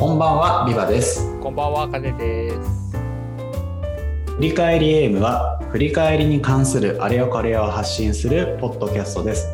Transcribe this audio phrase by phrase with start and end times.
[0.00, 1.38] こんばんは、ビバです。
[1.40, 2.96] こんばんは、かねです。
[4.36, 9.46] 振り返りエイムは、振り返りに関するあれよこれを発信するポッドキャストです。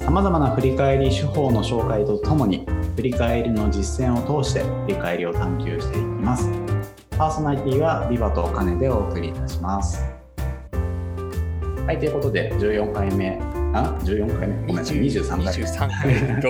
[0.00, 6.50] さまざまな振り返り手法の紹介とともに、振り返りの実践を通して振り返りを探求していきます。
[7.12, 10.04] パーソナリティはビバとカネでお送りいたします。
[11.86, 13.40] はい、ということで、14回目、
[13.84, 15.64] あ、14回目ごめんなさい、23回目。
[15.64, 16.40] 23回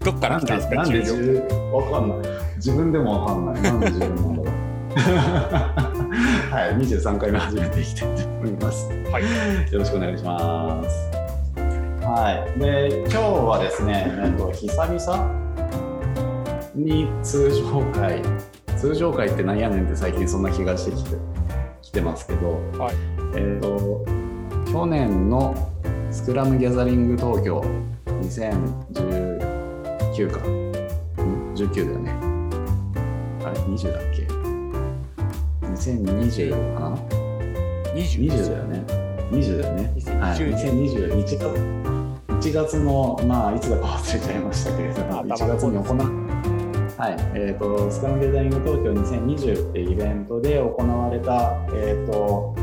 [0.04, 0.74] どどっから来たんですか？
[0.76, 2.18] なんで14 10わかんない。
[2.56, 3.62] 自分でもわかんない。
[3.62, 4.46] なんで10なんだろう。
[6.52, 8.88] はい、23回目始めていきたいと思います。
[9.10, 9.22] はい。
[9.72, 11.10] よろしくお願いします。
[12.04, 12.58] はい。
[12.60, 15.42] で、今日はですね、えっと久々
[16.74, 18.20] に通常回、
[18.76, 21.16] 通常回ってなんやねんって最近そんな気がしてきて
[21.80, 22.94] きてますけど、はい。
[23.36, 24.04] えっ、と、
[24.70, 25.54] 去年の
[26.12, 27.64] スクラムギャザリング東京
[28.04, 30.40] 2019か。
[30.40, 30.44] ん
[31.54, 32.14] ?19 だよね。
[33.42, 34.26] あれ ?20 だっけ
[35.66, 36.94] ?2020 かな
[37.94, 38.84] ？20 ?20 だよね。
[39.30, 39.84] 20だよね。
[40.20, 40.38] はい。
[40.38, 41.38] 2020 2021月。
[42.28, 45.86] 1月の、まあ、いつだか忘れちゃいましたけれども、頭1月に行う
[47.00, 52.54] はい、えーと、スクラムギャザリング東京2020ってイベントで行われた、えーと、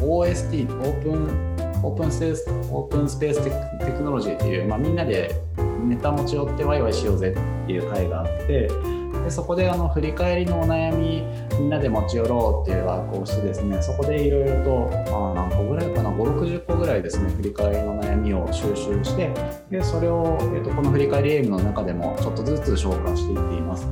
[0.00, 1.51] OST、オープン
[1.82, 3.50] オープンスペースオープンスペーステ
[3.92, 5.34] クノロジーっていう、まあ、みんなで
[5.84, 8.70] ネタ持ち寄ってワイワイしようぜっていう会があって
[9.24, 11.22] でそこであの振り返りのお悩み
[11.58, 19.32] みんなで持ち寄ろうっていうワークをしてですねそこでいろいろと、まあ、何個ぐらいかな560個ぐらいですね振り返りの悩みを収集して
[19.70, 23.86] でそれを、えー、とこの振り返りエイムの中でもちょっとずつ消化していっています。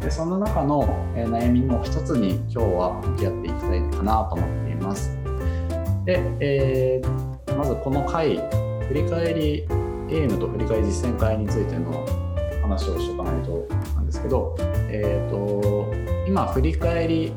[0.00, 0.86] でその中の、
[1.16, 5.16] えー悩みの一つに今日は向き合っていきたいかなと思っています。
[6.04, 7.23] で、えー
[7.56, 8.36] まずこの回
[8.88, 9.66] ふりかえり
[10.10, 12.06] am と振り返り実践会についての
[12.62, 15.94] 話をしとかないとなんですけど、えー、と
[16.26, 17.32] 今ふりかえり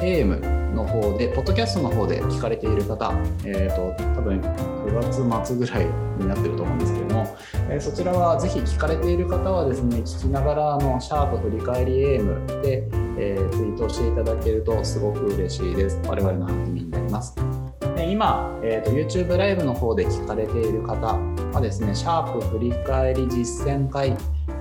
[0.00, 0.40] am
[0.74, 3.12] の方でポッドキャストの方で聞かれている方、
[3.44, 4.94] えー、と多分9
[5.30, 5.86] 月末ぐらい
[6.18, 7.36] になってると思うんですけども、
[7.70, 16.00] えーそちらはぜひ聞かれている方はですね聞きながらあのシャープふりかえり am で、えーツイートしていただけるとすごく嬉しいです。
[16.06, 17.34] 我々の励みになります。
[17.98, 21.18] で今、えーと YouTube ライブの方で聞かれている方
[21.52, 24.16] はですねシャープ振り返り実践会っ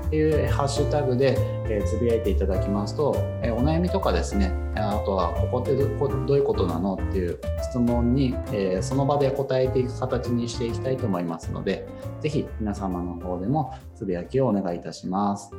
[0.09, 1.37] ていうハッシュタグで、
[1.69, 6.95] えーつぶやいていただきますと、えーお悩みとかですねあとはここってどこどういうことなの？
[6.95, 11.87] っていう質問に、えーその場で答えていく形にしていきたいと思いますので
[12.21, 15.51] ぜひ皆様の方でもつぶやきをお願いいたします。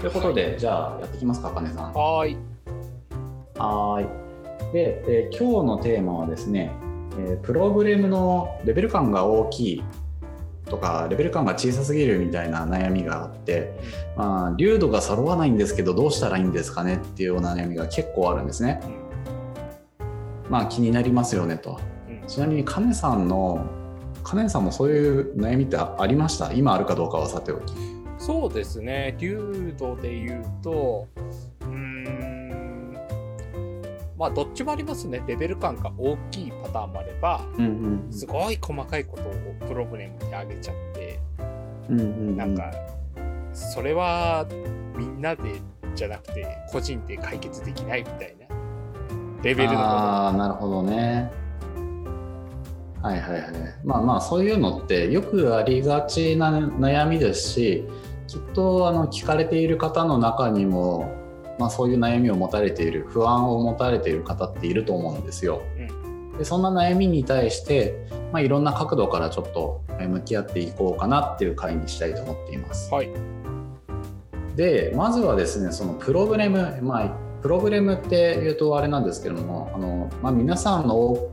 [0.00, 1.92] ということで、じゃあやっていきますか、あかねさん。
[1.92, 2.36] はーい。
[3.56, 4.21] はーい。
[4.72, 6.72] で、えー今日のテーマはですね、
[7.18, 9.84] えープログラムのレベル感が大きい
[10.66, 13.74] とか、レベル感が小さすぎるみたいな悩みがあって、
[14.16, 18.80] まあ、流度が揃わないんですけど、どうしたらいいんですかねっていうような悩みが結構あるんですね。
[20.48, 21.78] まあ、気になりますよねと。
[22.08, 23.66] うんちなみに、カネさんの、
[24.22, 26.52] カネさんもそういう悩みってあありました？
[26.52, 27.74] 今あるかどうかはさておき。
[28.16, 29.16] そうですね。
[29.18, 31.08] 流度で言うと、
[34.22, 35.20] まあ、どっちもありますね。
[35.26, 37.68] レベル感が大きいパターンもあれば、うんう
[38.08, 41.18] んすごい細かいことをプログラムに上げちゃって、
[41.90, 42.70] うんうんうんなんか、
[43.52, 44.46] それは
[44.96, 45.60] みんなで
[45.96, 48.46] じゃなくて、個人で解決できないみたいな
[49.42, 49.80] レベルの。
[49.80, 51.28] ああなるほどね
[53.02, 57.84] はいはいはいまあまあそういうのってよくありがちな悩みですし
[58.28, 61.21] きっとあの聞かれている方の中にも、
[61.58, 65.62] まあ、そういう悩みを持たれている不安を持たれている方っていると思うんですよ。
[66.38, 72.92] でそんな悩みに対して、まあ、いろんな角度からちょっとえ向き合っていこうかなっていう回にしたいと思っています。
[72.92, 73.10] はい。
[74.56, 81.30] でまずはですねそのプログラムまあプログラムっていうとあれなんですけどもあの、まあ、皆さんの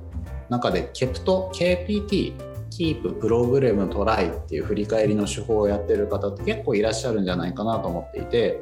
[0.50, 2.34] 中で KEPT KPT
[2.70, 8.60] Keep プログラムトライっていう振り返りの手法をやってる方って結構いらっしゃるんじゃないかなと思っていて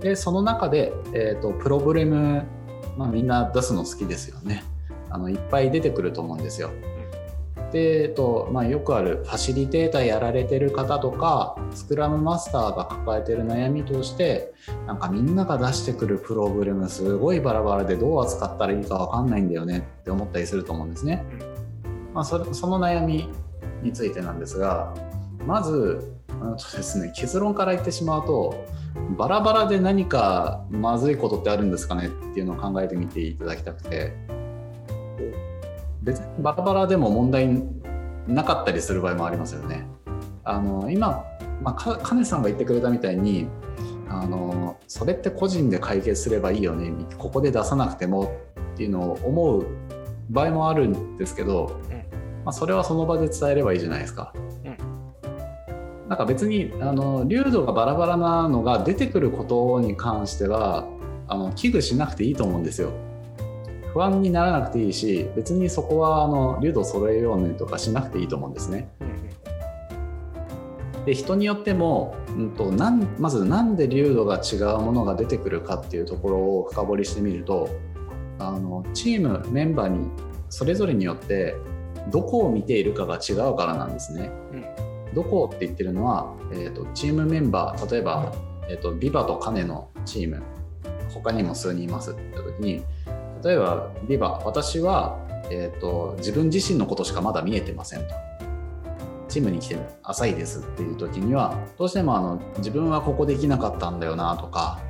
[0.00, 2.44] でその中で、えー、とプログラム、
[2.96, 4.64] まあ、みんな出すの好きですよね
[5.10, 6.70] あのいっぱい出てくると思うんですよ。
[7.72, 14.52] で、えっとまあ、よくあるファシリテーターやられてる方とかスクラムマスターが抱えてる悩みとして
[14.86, 21.24] なんかみんなが出してくるプログラムすごいバラバラでどう扱ったらいいか分かんないんだよねって思ったりすると思うんですね。
[22.12, 23.28] まあ、それその悩み
[23.82, 24.92] についてなんですが
[25.46, 28.66] まずあのとです、ね、結論から言ってしまうと
[29.16, 34.14] バラバラで何かまずいことってあるんですかねっていうのを考えてみていただきたくて
[36.02, 37.62] 別にバラバラでも問題
[38.26, 39.86] なかったりする場合もありますよね。
[40.44, 41.24] あの今
[41.62, 43.48] まあ、か金さんが言ってくれたみたいに
[44.08, 48.32] あのそれって個人で解決すればいいよねここで出さなくても
[48.74, 49.66] っていうのを思う
[50.30, 51.96] 場合もあるんですけど、うん、
[52.44, 54.32] まあ、それはその場で伝えればいいじゃないですか。
[54.64, 54.69] うん、
[56.10, 60.88] なんか別にあの流度がバラバラなのが出てくることに関しては
[61.28, 62.90] あの危惧しなくていいと思うんですよ。
[63.92, 68.88] 不安にならなくていいし別にそこはあの流度揃えようねとかしなくていいと思うんですね。
[71.06, 77.70] で人によっても、うんと、なんまず何で流度が違うものが出てくるかっていうところを深掘りしてみると
[78.40, 80.08] あのチームメンバーに
[80.48, 81.54] それぞれによって
[82.10, 84.32] どこを見ているかが違うからなんですね。
[84.52, 88.32] うん、どこって言ってるのは、えーと、チームメンバー例えば、
[88.68, 90.42] えーと、ビバとカネのチーム
[91.12, 92.84] 他にも数人いますって言った時に
[93.42, 95.18] 例えばビバ私は、
[95.50, 98.14] えーと、自分自身のことしかまだ見えてませんと。
[99.30, 104.80] チームに来て浅いですっていう時にはどうしてもあの自分はここできなかったんだよなとか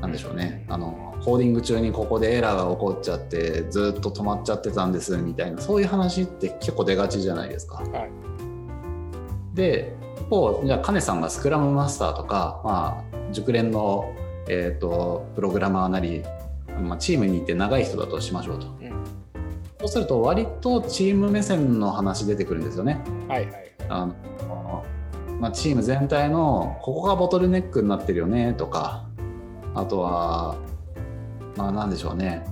[0.00, 7.76] なんでしょうねあのコーディング中にここでエラーが起こっちゃってずっと止まっちゃってたんですみたいなそういう話って結構出がちじゃないですか。
[7.76, 8.10] はい、
[9.54, 14.14] で一方じゃあカネさんがスクラムマスターとか、まあ、熟練の、
[14.48, 16.22] えーと、プログラマーなり、
[16.80, 18.66] まあ、チームにいて長い人だとしましょうと。
[18.66, 18.90] うん、
[19.80, 23.00] そうすると割とチーム目線の話出てくるんですよね。
[23.28, 24.84] はいはい、あの
[25.40, 29.04] まあ、チーム全体のここがボトルネックになってるよねとか
[29.74, 30.56] あとは
[31.56, 32.44] まあ、なんでしょうね、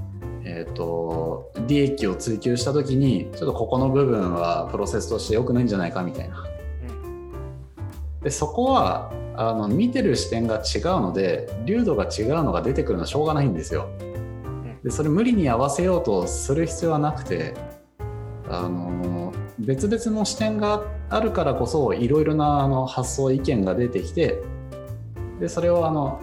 [0.44, 6.44] えーと、利益を追求した時にちょっとここの部分はプロセスとして良くないんじゃないかみたいな。
[8.22, 13.88] でそこはあの見てる視点が違うので流度が違うのが出てくるのはしょうがないんですよ。
[14.84, 17.54] でそれ無理に合わせようとする必要はなくて
[18.48, 24.42] あの別々の視点があるからこそいろいろなあの発想意見が出てきて
[25.40, 26.20] でそれをあの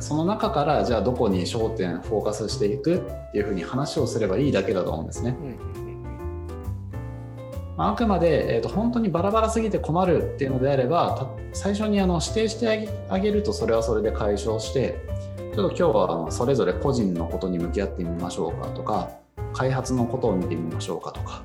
[0.00, 5.36] その中からじゃあどこに焦点フォーカスしていくっていうふうに話をすればいいだけだと思うんですね。
[7.80, 15.00] まあ、あくまで、えーと、本当にバラバラすぎて困るっていうのであれば最初にあの指定してあげるとそれはそれで解消して
[15.54, 19.08] ちょっと今日はあのそれぞれ個人のことに向き合ってみましょうかとか
[19.54, 21.42] 開発のことを見てみましょうかとか、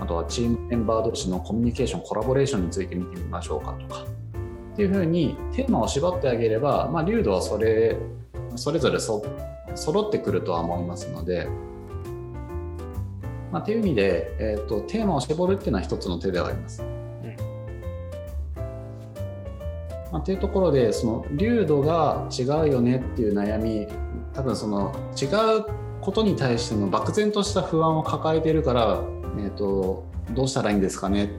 [0.00, 4.04] あとはチームメンバー同士のコミュニケーションコラボレーションについて見てみましょうかとか。
[4.72, 7.98] っていうふうにテーマを絞ってあげれば、まあ、流度はそれ
[8.56, 9.22] それぞれそ
[9.74, 11.48] 揃ってくるとは思いますので、
[13.52, 16.82] まあ、という意味で、えーと、テーマを絞るっていうのは一つの手ではあります。
[16.82, 17.36] うん。
[20.12, 23.86] まあ、というところでその流度が違うよねっていう悩み
[24.32, 25.26] 多分その違
[25.58, 25.64] う
[26.00, 29.02] ことに対しての漠然とした不安を抱えているから、
[29.38, 31.30] えーと、とどうしたらいいんですかね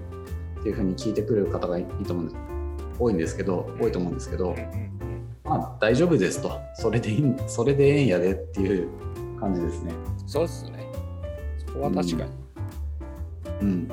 [0.60, 2.32] っていうふうに聞いてくる方がいいと思う。
[3.00, 4.56] 多いんですけど多いと思うんですけど、
[5.44, 6.60] まあ大丈夫ですと。
[6.76, 8.90] それでいいそれでええんやでっていう
[9.40, 9.94] 感じですね。
[10.28, 10.81] そうですね
[11.72, 12.32] そこは確かに。
[13.62, 13.92] うん、うん、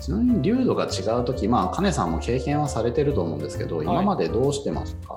[0.00, 5.16] ちなみに流度が違う時まあ金さんも経験はされてると思うんですけど、はい、今までどうしてますか？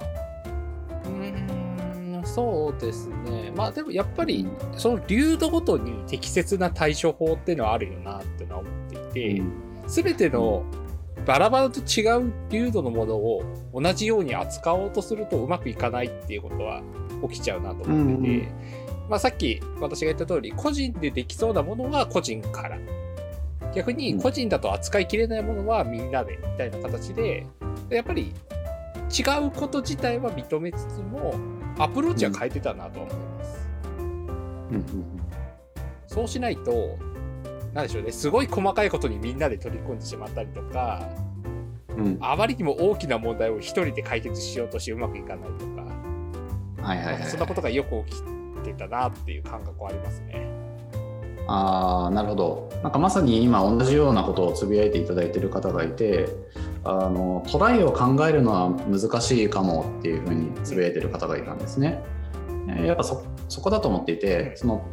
[1.06, 3.54] うんそうですね。
[3.56, 8.74] まあでもやっぱりその流度ごとに適切な対処法っていうのはあるよなってのは思っ
[9.12, 9.54] ていて、うん、
[9.88, 10.64] 全ての
[11.26, 13.44] バラバラと違う流度のものを
[13.74, 16.82] 同じように扱おうとするとうまくいかないっていうことは
[17.30, 18.48] 起きちゃうなと思ってて、うんうん、
[19.10, 22.78] まあ、さっき私が言った通り個人でできそうなものは個人から。
[23.76, 27.46] 逆に個人だと扱いきれないものはみんなでみたいな形で
[27.90, 28.34] やっぱり
[29.12, 31.36] 違うこと自体は認めつつも
[31.78, 33.66] アプローチは変えてたなと思います。
[36.08, 36.98] そうしないと
[37.74, 41.04] なんでしょうね、すごい細かいことにみんなで取り込んでしまったりとか、
[41.90, 48.24] うん、あまりにも大きな問題を一人で解決しようとしてうまくいかないとか、はいはいはい、そんなことがよく起き
[48.66, 50.50] てたなっていう感覚はありますね。
[51.48, 56.28] あなるほどなんかまさに今同じようなことをつぶやいていただいている方がいて
[56.84, 62.04] あのトライを考えるのは難しいかもっていうふうにつぶやいている方がいたんですね。
[62.84, 63.22] やっぱそ
[63.62, 64.88] こだと思っていてその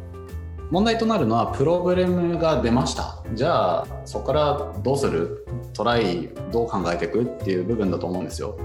[0.69, 5.47] 問題となるのはプログラムが出ましたじゃあそこからどうする？
[5.73, 7.23] トライどう考えていく？
[7.23, 8.59] っていう部分だと思うんですよ。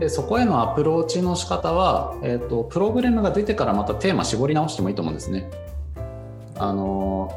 [0.00, 5.50] でそこへのアプローチの仕方は、えーと、プログラムが出てからまたテーマ絞り直してもいいと思うんですね。
[6.56, 7.30] あの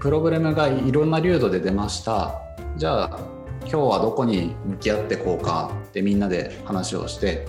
[0.00, 2.40] プログラムがいろんな流度で出ました。
[2.76, 3.20] じゃあ
[3.60, 7.46] 今日はどこに向き合ってこうかってみんなで話をして。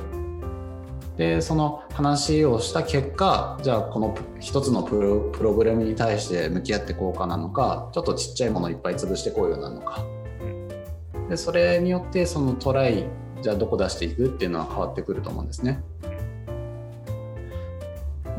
[1.15, 10.03] でその話をした結果じゃあこの一つのプログラムに対して向き合ってこうかなのかちょっとちっちゃいものいっぱい潰してこうようなのか。
[11.29, 13.05] でそれによってそのトライ
[13.41, 15.81] じゃあどこ出していくっていうのは変わってくると思うんですね。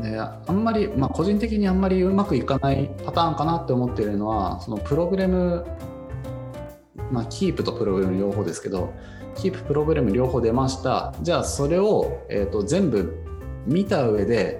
[0.01, 5.65] であんまり、まあ、個人的にあんまりうまくいかないパターンかなって思ってるのはそのプログラム、
[7.11, 8.93] まあ、キープとプログラム両方ですけど
[9.35, 13.15] キーププログラム両方出ましたじゃあそれを、えーと、全部
[13.67, 14.59] 見た上で、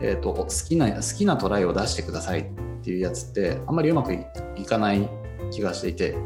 [0.00, 2.44] えーと、好きな好きなトライを出してくださいっ
[2.82, 5.08] ていうやつってあんまりうまくいかない
[5.50, 6.16] 気がしていて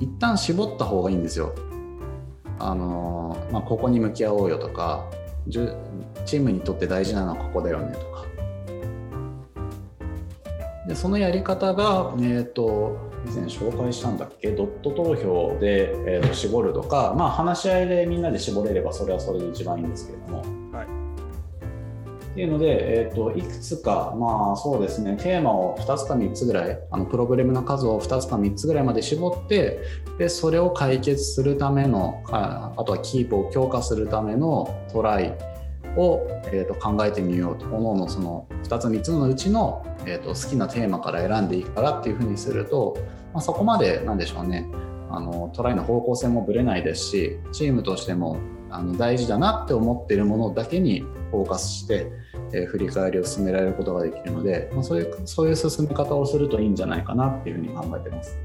[0.00, 1.54] 一旦絞った方がいいんですよ。
[2.60, 5.06] あのまあ、ここに向き合おうよとか
[5.48, 8.24] チームにとって大事なのはここだよねとか。
[10.86, 14.50] でそのやり方が、えーと、以前紹介したんだっけ？
[14.50, 20.59] ドット投票で、えーと絞るとか、まあ、話し合いでみんなで絞れればそれはそれで一番いいんですけれども。
[22.30, 29.80] っていうので、えーと、いくつか、まあそうですね、テーマを2つか3つぐらい、あのプログラムの数を2つか3つぐらいまで絞って、
[30.18, 35.36] でそれを解決するためのあ、あとはキープを強化するためのトライ
[35.96, 36.20] を、
[36.52, 42.96] えーと、考えてみようと、各々その2つ3つのうちの、えーと、好きなテーマから選んでいいからっていうふうにすると、
[43.34, 44.68] まあ、そこまでなんでしょうね、
[45.10, 48.38] あのトライの方向性もぶれないですし、チームとしても
[48.70, 52.10] あの大事だなって思っているものだけにフォーカスして、
[52.52, 58.38] えー、振り返りを進められることができるので、まあ、そういうそういう進め方をするといいんじゃないかなっていうふうに考えてます。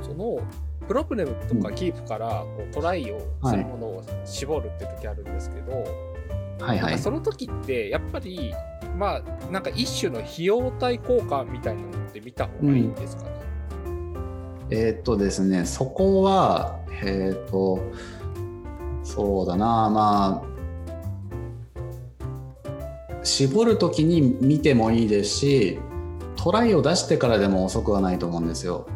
[0.00, 0.40] その
[0.86, 5.84] プログラムとかキープからこうトライをするものを絞るって時あるんですけど、
[6.60, 8.52] はいはい、その時ってやっぱり
[8.96, 13.30] まあなんか一種の費用対効果みたいなのって見た方がいいんですかね、
[13.86, 17.80] うん、えー、っとですねそこはえー、っと
[19.02, 20.51] そうだなまあ
[23.22, 25.78] 絞る時に見てもいいですし
[26.36, 28.86] トライを出してからでも遅くはないと思うんですよ。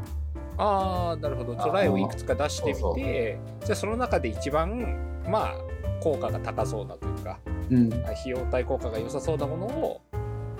[0.58, 1.54] ああなるほど。
[1.54, 5.54] トライをいくつか出してみてじゃあその中で一番まあ
[6.02, 7.38] 効果が高そうなというか、
[7.70, 10.00] うん、費用対効果が良さそうなものを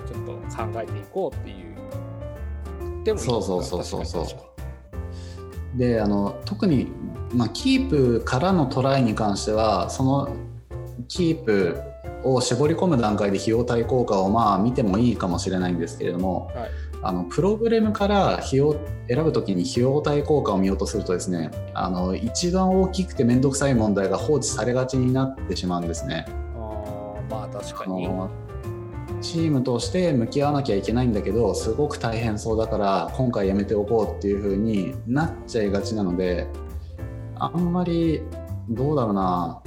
[0.05, 3.03] ちょっと考えていこうっていう。
[3.03, 5.77] でもそうそうそうそうそう。
[5.77, 6.87] であの特に、
[7.33, 10.29] まあ、キープからのトライに関してはその
[11.07, 11.81] キープ
[12.33, 16.71] を絞り込む段階で費用対効果をまあ見てもいいかもしれないんですけれども、はい、
[17.03, 18.75] あのプログラムから費用
[19.07, 26.25] 選ぶ時に費用対効果を見ようとするとですねあの一番大きくて面倒くさい問題が放置されがちになってしまうんですね。
[26.55, 28.09] あまあ確かに。
[29.21, 36.47] チームとして向き合わなきゃいけないんだけどすごく大変そうだから今回やめておこうっていう風になっちゃいがちなので
[37.39, 38.21] あんまり
[38.69, 39.61] どうだろうな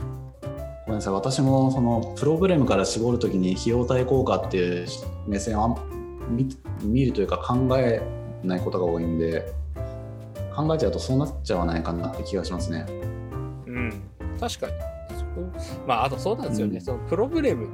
[0.90, 1.14] ごめんなさい。
[1.14, 4.86] 私もそのプログラムから絞るときに費用対効果っていう
[5.28, 5.78] 目線を
[6.82, 8.02] 見るというか考え
[8.42, 9.52] ないことが多いんで
[10.52, 12.86] 考えちゃうとそうなっちゃわないかなって気がしますね。
[13.66, 14.02] うん、
[14.40, 14.72] 確かに。
[15.86, 17.68] まああとそうなんですよね、うん、そのプログラム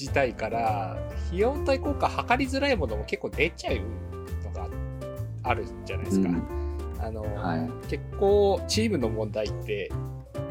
[0.00, 0.96] 自体から
[1.26, 3.76] 費用対効果測りづらいものも結構出ちゃう
[4.42, 4.68] のが
[5.42, 6.30] あるじゃないですか。
[6.30, 6.42] うん、
[6.98, 9.92] あの、はい、結構チームの問題って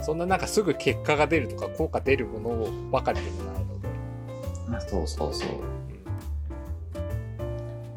[0.01, 3.79] そんななんかすぐ結果が出るとか効果出るものばかりでもないの
[4.79, 4.89] で。
[4.89, 5.49] そうそうそう。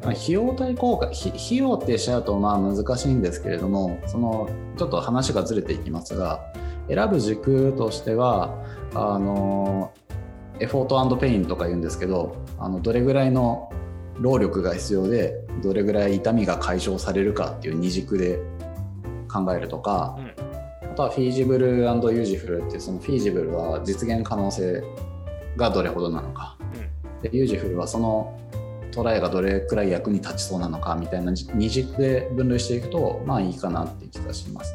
[0.03, 4.47] まあ、費用対効果費用ってしちゃうとまあ難しいんですけれどもその
[4.77, 6.45] ちょっと話がずれていきますが
[6.87, 8.53] 選ぶ軸としては
[8.93, 9.91] あの
[10.59, 13.73] Effort Pain とか言うんですけどあのどれぐらいの
[14.19, 18.39] 労力が必要でどれぐらい痛みが解消されるかっていう二軸で
[19.27, 20.44] 考えるとか、うん
[20.95, 24.83] とは Feasible Useful ってその Feasible は実現可能性
[25.57, 26.63] がどれほどなのか、う
[27.19, 28.39] ん、で Useful はその
[28.91, 34.73] トライがどれくらい役に立ちそうなのかみたいな二軸で分類していくとまあいいかなって気がします。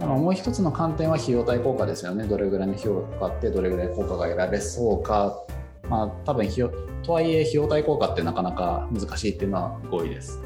[0.00, 2.24] もう一つの観点は費用対効果ですよね。
[2.24, 5.36] どれぐらいの費用がかかってどれぐらい効果が得られそうか。
[5.88, 6.70] まあ多分費用
[7.02, 10.40] とはいえ費用対効果ってなかなか難しいっていうのは合意です。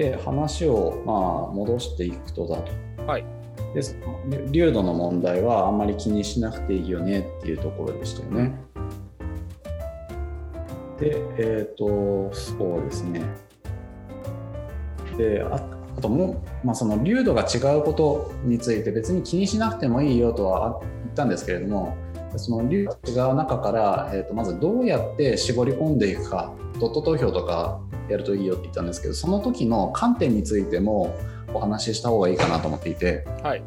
[0.00, 2.72] で話をまあ戻していくとだと。
[3.06, 3.24] はい、
[3.74, 3.82] で
[4.50, 8.58] 流度の問題はあんまり気にしなくていいよねっていうところでしたよね。
[10.98, 13.22] で、えっ、ー、と、そうですね。
[15.18, 15.56] で、あ
[15.98, 21.94] あともう、まあ、その流度が違うことについて別に気にしなくてもいいよとは言ったんですけれども、
[22.36, 31.16] その流度が違う中から、えー、とまずどうやって絞り込んでいくか、ドット投票とかやるといいよって言ったんですけどその時の観点についても
[31.52, 33.62] お話しした方がいいかなと思っていて、はい、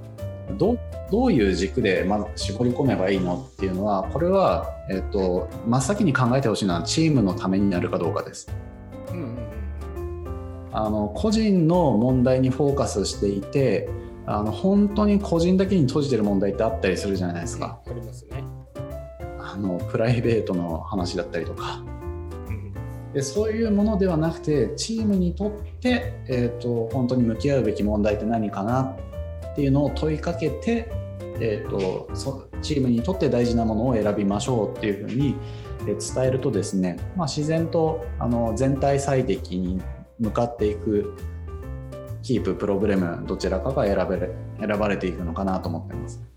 [0.57, 0.77] ど
[1.11, 8.47] どういう軸でまず絞り込めばいいのっていうのはこれは、えーと、真っ先に考えてほしいのはチームのためになるかどうかです。
[9.11, 9.43] うんうん
[10.75, 13.87] あの個人の問題にフォーカスしていて
[14.25, 17.79] あの本当に個人だけに閉じてる問題ってあったりするじゃないですか。
[17.85, 18.43] ありますね。
[19.39, 21.83] あのプライベートの話だったりとか。
[23.21, 28.95] そういうものではなくてチームにとって、えーと、本当に向き合うべき問題って何かな
[29.51, 30.91] っていうのを問いかけて、
[31.39, 35.35] えーと、とチームにとって大事なものを選びましょうっていうふうに
[35.85, 39.81] 伝えるとですね、まあ、自然とあの全体最適に
[40.19, 41.15] 向かっていく
[42.23, 44.29] キーププロブレムどちらかが選べ
[44.65, 46.32] 選ばれていくのかなと思ってます。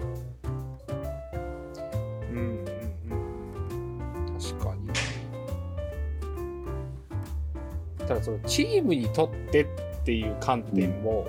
[8.07, 9.67] ただそのチームにとってっ
[10.05, 11.27] ていう観点も、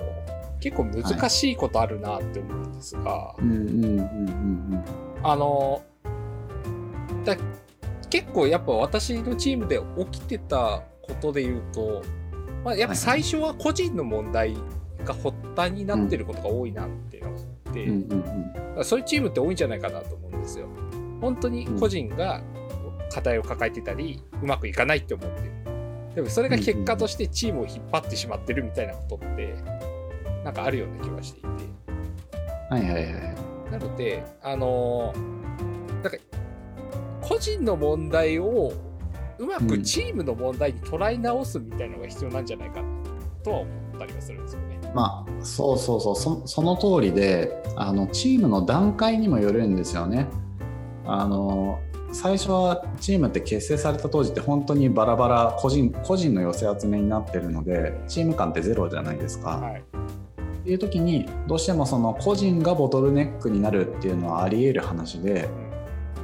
[0.60, 3.34] 結構難しいことあるなって思うんですが、
[5.22, 5.82] あの
[7.24, 7.36] だ
[8.10, 9.80] 結構やっぱ私のチームで
[10.10, 12.02] 起きてたことで言うと
[12.64, 14.54] まあ、やっぱ最初は個人の問題
[15.04, 20.68] が発端になってることが多いなっていうのがあって、うん、そういうチームって多いんじゃないかなと思うんですよ。
[21.20, 22.42] 本当に個人が
[23.10, 25.52] 課題を抱えてたり、うまくいかないって思ってる。
[26.14, 29.54] でもそれが結果としてチームを引っ張ってしまってるみたいなことって、
[30.44, 31.48] なんかあるような気はしていて。
[32.70, 33.70] はいはいはい。
[33.70, 36.10] なので、あのー、なんか、
[37.20, 38.72] 個人の問題を
[39.38, 42.82] うまくチームの問題に捉え直すみたいなのが必要なんじゃないか
[43.44, 44.78] とは思ったりはするんですよね。
[44.94, 50.26] まあそうそうそうそその通りであのチームの段階にもよるんですよね。
[51.06, 51.78] あの
[52.12, 59.50] 最初はチームって結成された当時って本当にバラバラ個人個人の寄せ集めになってるのでチーム感ってゼロじゃないですか。
[59.58, 59.82] はい
[60.58, 65.48] っていう時にどうしてもその個人がボトルネックになるっていうのはありえる話で、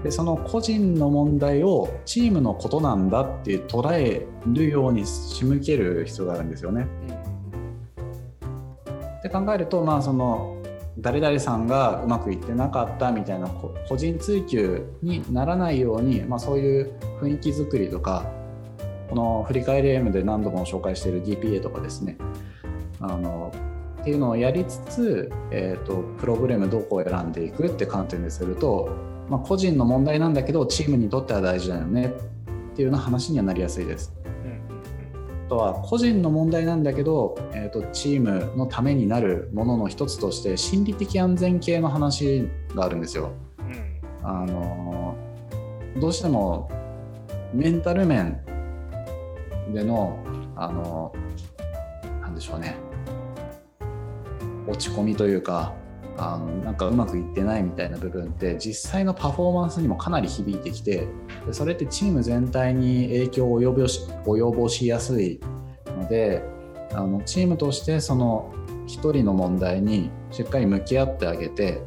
[0.03, 6.87] でその個人の問題をチームのことなんだって捉えるように仕向ける必要があるんですよね。
[9.18, 10.54] って考えるとまあその
[10.98, 18.30] 誰々さんがうまくいってなかったみたいな個人追求にならないように、まあ、そういう雰囲気作りとか
[19.11, 22.16] この振り返り M で何度も紹介している DPA とかですね
[23.00, 23.52] あの
[24.00, 34.13] っていうのをやりつつ、えーと、プログラムどこを選んでいくって観点でするとまあ、個人の問題なんだけどチームにとっては大事だよねっていうような話にはなりやすいです。
[35.44, 43.30] あとは個人の問題なんだけど、えーと、チームのためになるものの一つとして心理的安全系の話があるんですよ。
[43.59, 45.14] うん、あの
[46.00, 46.70] どうしても
[47.52, 48.40] メンタル面
[49.74, 50.18] での
[50.57, 51.12] あの
[52.22, 52.76] なんでしょうね
[54.66, 55.74] 落ち込みというか
[56.16, 61.09] あのなんかうまくいってないみたいな部分って実際のパフォーマンスにもかなり響いてきて
[61.50, 65.40] それってチーム全体に影響を及ぼし及ぼしやすい
[65.87, 66.42] ので
[66.92, 68.53] あのチームとしてその
[68.87, 71.83] 1人の問題にしっかり向き合ってあげて、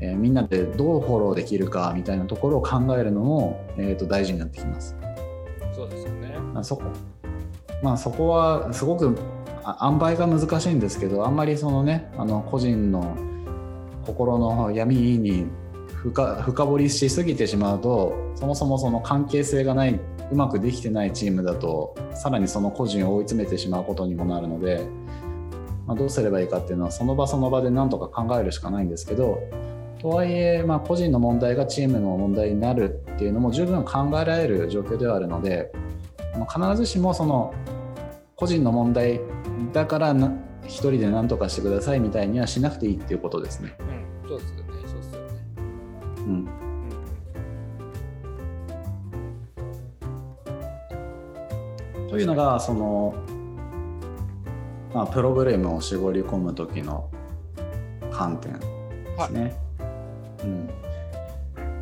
[0.00, 4.96] えー、みんなでどうフォローできるかみたいなところを考えるのも、えー、と大事になってきます。
[5.74, 6.84] そうですよねそこ
[7.82, 9.14] まあ、そこはすごく
[9.82, 13.14] 塩梅が難しいんですけどあんまりそのねあの個人の
[14.04, 15.46] 心の闇に
[15.94, 19.98] 深深掘りしすぎてしまうとそもそもその関係性がない
[20.30, 24.86] うまくできてないチームだとさらにその個人を追い詰めてしまうことにもなるので、
[25.86, 29.42] まあ、どうすればいいかっていうのはその場その場で何とか考えるしかないんですけど
[30.00, 35.72] とはいえ、まあ、個人の問題がチームの問題になるっていうのも十分考えられる状況ではあるので、
[36.38, 37.54] まあ、必ずしもその
[38.36, 39.20] 個人の問題
[39.72, 40.12] だから
[40.66, 43.76] 一人で何とかしてくださいみたいにはしなくていいっていうことですね。
[44.24, 45.26] うん、そうですよね、そうですよね。
[46.26, 46.48] うん。
[52.10, 53.14] というのがその、
[54.94, 57.10] まあ、プログラムを絞り込む時の
[58.12, 58.60] 観点で
[59.26, 59.56] すね。
[59.78, 59.86] は
[60.44, 60.68] い、うん、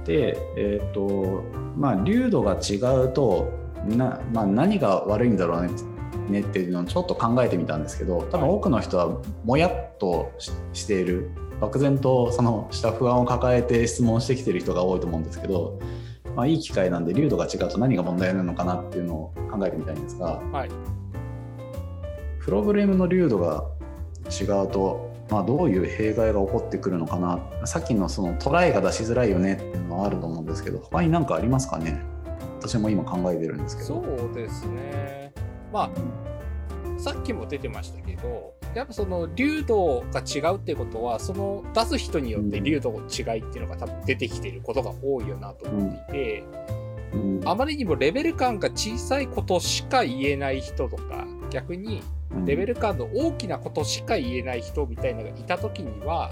[0.05, 1.45] で、えっ、ー、と
[1.77, 3.53] まあ流度が違うと
[3.87, 5.92] な、まあ、何が悪いんだろうね
[6.33, 10.33] ねっていうのをちょっと考えてみたんですけど多分多くの人はもやっと
[10.73, 15.79] している漠然とそのした不安を抱えて質問してきてる人が多いと思うんですけど、
[16.35, 20.71] まあ、いい機会なんで流度が違うと何が問題なのかなっていうのを考えてみたいんですが、はい、
[22.41, 23.65] プログラムの流度が
[24.29, 27.39] 違うと、まあ、どういう弊害が起こってくるのかな。
[27.65, 32.03] さっきのそのトライが出しづらいよねっていうのはあると思うんですけど他に何かありますかね。
[32.59, 34.03] 私も今考えてるんですけど。
[34.03, 35.22] そうですね
[35.73, 46.45] まあ、さっきも出てましたけど、やっぱその流度が違うってことはその出す人によって流度の違いっていうのが多分出てきてることが多いよなと思っていて、
[47.13, 47.41] うん。
[47.45, 52.03] あまりにもレベル感が小さいことしか言えない人とか逆に
[52.47, 56.31] レベル感の大きなことしか言えない人みたいなのがいた時には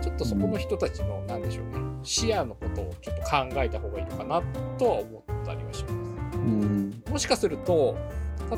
[0.00, 4.42] ちょっとそこの人たちの何でしょうね視野のことをちょっと考えた方がいいのかな
[4.78, 5.94] とは思ったりはします。
[6.34, 7.02] うん。
[7.10, 7.96] もしかすると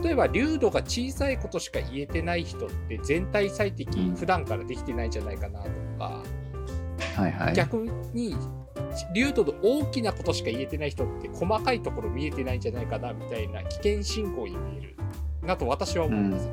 [0.02, 6.22] 例えば流度が小さいことしか言えてない人って全体最適うん普段からできてないんじゃないかなとか、
[7.16, 7.54] はいはい。
[7.54, 7.76] 逆
[8.12, 8.36] に
[9.14, 14.96] 流度の大きなことしか言えてない人って細かいところ見えてないんじゃないかなみたいな危険信号に見える
[15.42, 16.48] なと私は思うんです。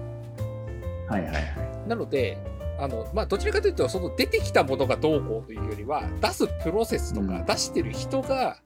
[1.10, 1.90] はいはいはい。
[1.90, 2.38] なので
[2.80, 8.58] あの、まあ、どちらかというとその出てきたものがどうこうというよりは出すプロセスとかうん出してる人が、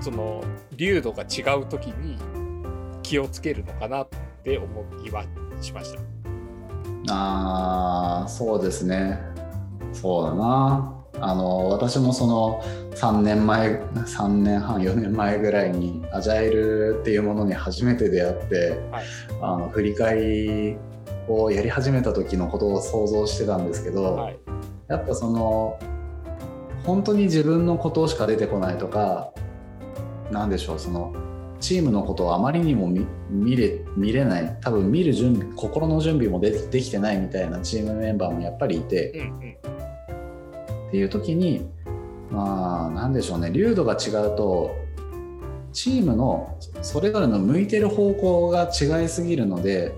[0.00, 0.42] その
[0.76, 2.18] 流度が違う時に
[3.02, 4.08] 気をつけるのかなっ
[4.44, 5.24] て思いは
[5.60, 6.00] しました。
[7.12, 9.18] ああ、そうですね。
[9.92, 11.02] そうだな。
[11.20, 12.64] あの私もその
[12.96, 19.04] 3年前3年半4年前ぐらいにアジャイルっていうものに初めて出会って、はい
[19.40, 20.76] あの振り返り
[21.28, 24.38] をやり始めた時のことを想像してたんですけど、はい、
[24.88, 25.78] やっぱその
[26.84, 29.32] 本当に自分のことしか出てこないとか
[30.30, 31.14] なんでしょうその
[31.62, 32.92] チームのことをあまりにも
[33.30, 34.58] 見れ見れない。
[34.60, 39.82] 多分見る準備心の準備もでできてないみたいなチームメンバーもやっぱりいて、うんうん
[40.88, 41.66] っていう時に
[42.30, 43.50] まあ何でしょうね。
[43.50, 44.76] 流度が違うと
[45.72, 49.94] チームのそれぞれの向いてる方向が違いすぎるので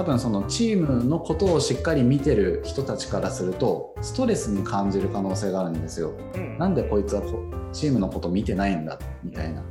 [0.00, 6.14] 多分そのチームのことをしっかり見てる人たちからするとストレスに感じる可能性があるんですよ。
[6.34, 7.38] うんなんでこいつはこ
[7.70, 9.62] チームのこと見てないんだみたいな。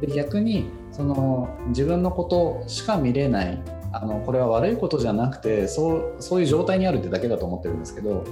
[0.00, 3.60] で逆にその自分のことしか見れない
[3.92, 8.22] あのこれは悪いことじゃなくてそうそういう状態にあるってだけだと思ってるんですけど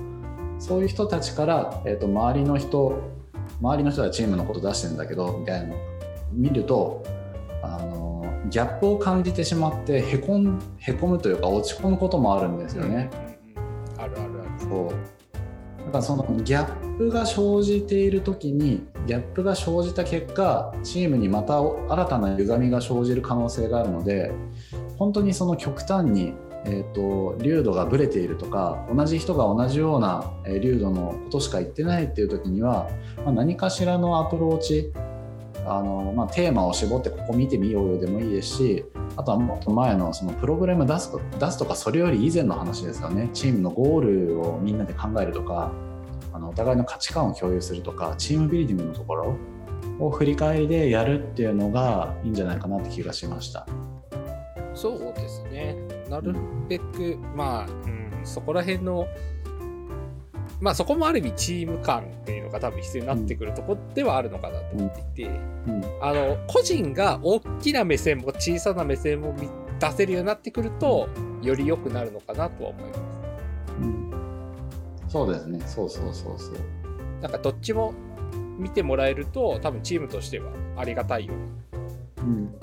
[0.61, 3.03] そういう人たちから、えー、と周りの人
[3.61, 5.75] 周りの人はチームのこと出してるんだけどみたいな
[6.33, 7.03] 見ると
[7.65, 8.10] あの
[8.49, 13.11] ギャップを感じてしまってへこんへこむというか落ち込むこともあるんですよね。
[13.13, 13.31] うんうん
[14.01, 14.51] あるあるある。
[14.59, 15.11] そう
[15.87, 24.33] だからそのギャップが生じている時にギャップが生じた結果チームにまた新たな歪みが生じる可能性があるので
[24.99, 32.89] 本当にその極端に、えー、と流度がぶれているとか同じ人が同じようなえー流度のことしか言ってないっていう時には、
[33.25, 34.93] まあ、何かしらのアプローチ
[35.71, 38.85] あの、まあ、テーマを絞ってここ見てみようよでもいいですし
[39.17, 45.73] あとはもっと前のそのプログラム出すと出すとかそれより以前の話ですよねチームのゴールをみんなで考えるとか
[46.33, 49.37] あのお互いの価値観を共有するとかチームビルディングのところ
[50.01, 53.67] を振り返りでやるっていうのがいいんじゃないかなって気がしました。
[54.75, 55.77] そうですね。
[56.09, 56.35] なる
[56.69, 59.07] べく、まあ、うん、そこら辺の、
[60.61, 65.31] まあそこもある意味チーム感っていうのが多分必要になってくるとこではあるのかなと思っていて、
[65.67, 71.09] うんあの、個人が大きな目線も小さな目線も見出せるようになってくると、
[71.43, 73.01] より良くなるのかなとは思います。
[73.81, 74.11] うん
[75.09, 76.55] そうですねそうそうそうそう。
[77.21, 77.95] なんかどっちも
[78.59, 82.29] 見てもらえると、多分チームとしてはありがたいように。
[82.29, 82.55] うん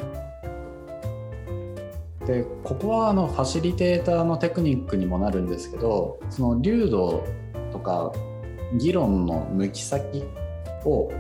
[2.28, 7.24] でここはあのファシリテーターのテクニックにもなるんですけどその流度
[7.78, 8.12] とか
[8.78, 10.24] 議論の抜き先
[10.84, 11.12] を、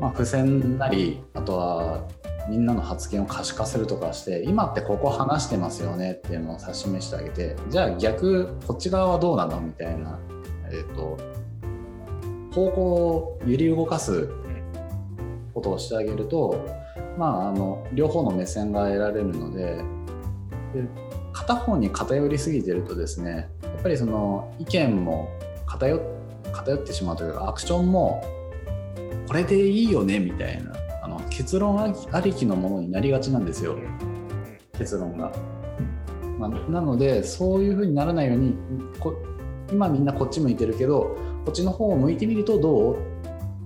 [0.00, 2.06] まあ、付箋なりあとは
[2.48, 9.60] みんなの発言を可視化するとかして今ってここ話してますよねっていうのを指し示してあげてじゃあ逆こっち側はどうなの？
[9.60, 10.18] みたいな、
[10.70, 11.18] えー、と
[12.54, 14.28] 方向を揺り動かす
[15.54, 16.66] ことをしてあげると、
[17.18, 19.76] まあ、あの両方の目線が得られるので
[20.74, 20.84] で
[21.32, 25.28] 片方に偏りすぎてるとですねやっぱりその意見も
[25.70, 26.00] 偏っ
[26.52, 28.22] 偏ってしまうというかアクションも
[29.26, 33.78] これでいいよねみたいなあの結論ありきのものになりがちなんですよ
[34.76, 35.32] 結論が。
[36.38, 38.54] まあ、なのでそういう風にならないように
[38.98, 39.14] こ
[39.70, 42.96] 今みんなこっち向いてるけどこっちの方を向いてみるとどう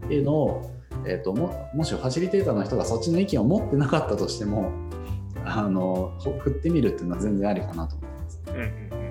[0.07, 0.73] っていうのを、
[1.07, 4.73] えー、とももしファシリテーターの人がそっちの意見を持ってなかったとしても
[5.45, 8.43] あのほ振ってみるっていうのは全然ありかなと思います。
[8.49, 9.04] うん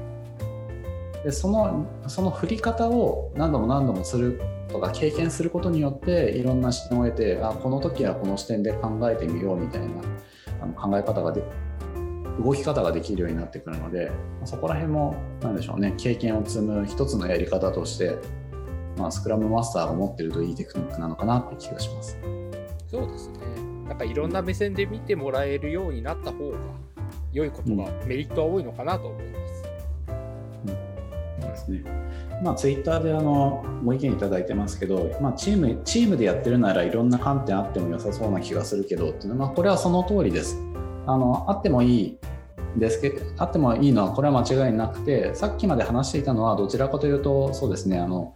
[1.24, 9.88] でそのその振り方を何度も何度もするとか経験することによっていろんな視点を得てあこの時はこの視点で考えてみようみたいな
[10.62, 11.44] あの考え方がで
[12.44, 14.12] 動き方ができるようになってくるので
[14.44, 18.18] そこら辺も何でしょうね経験を積む一つのやり方として、
[18.98, 22.18] まあ、スクラムマスターが持ってるといいテクニックなのかなって気がします。
[22.88, 23.38] そうですね。
[23.88, 26.58] なんかいろんな目線で見てもらえるようになった方が
[27.32, 29.43] 良いことが、メリットは多いのかなと思います。
[31.66, 31.92] そうですね。
[32.44, 40.58] まあ、ツイッターであのご意見いただいてますけど、まあ、チームチームでやってるならいろんな観点あっても良さそうな気がするけどっていうのは、まあ、これはその通りです。
[41.06, 42.18] あのあってもいい
[42.78, 48.34] ですけどあってもいいのはこれは間違いなくてさっきまで話していたのはどちらかというとそうですねあの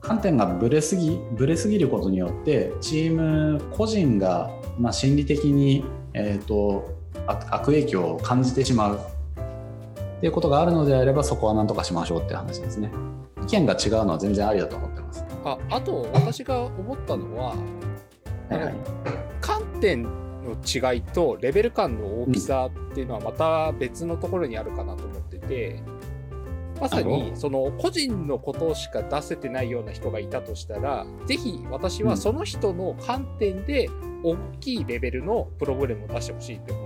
[0.00, 6.90] 観点がぶれすぎぶれすぎることによってチーム個人が、まあ、心理的に、えーと、
[7.26, 9.00] 悪影響を感じてしまう
[10.22, 12.92] っていうことがあるのであればそこは何とかしましょうって話ですね。
[13.42, 15.24] 意見が違うのは全然ありだと思ってます。
[15.44, 17.56] ああと私が思ったのは、
[18.48, 18.74] はいはい、
[19.40, 20.12] 観点の
[20.64, 25.82] 違いとレベル感の大きさっていうのはまた別のところにあるかなと思ってて、
[26.80, 33.90] まさにその個人のことしか出せてないような人がいたとしたら、ぜひ私はその人の観点で
[34.22, 36.81] 大きいレベルのプログラムを出してほしいって思。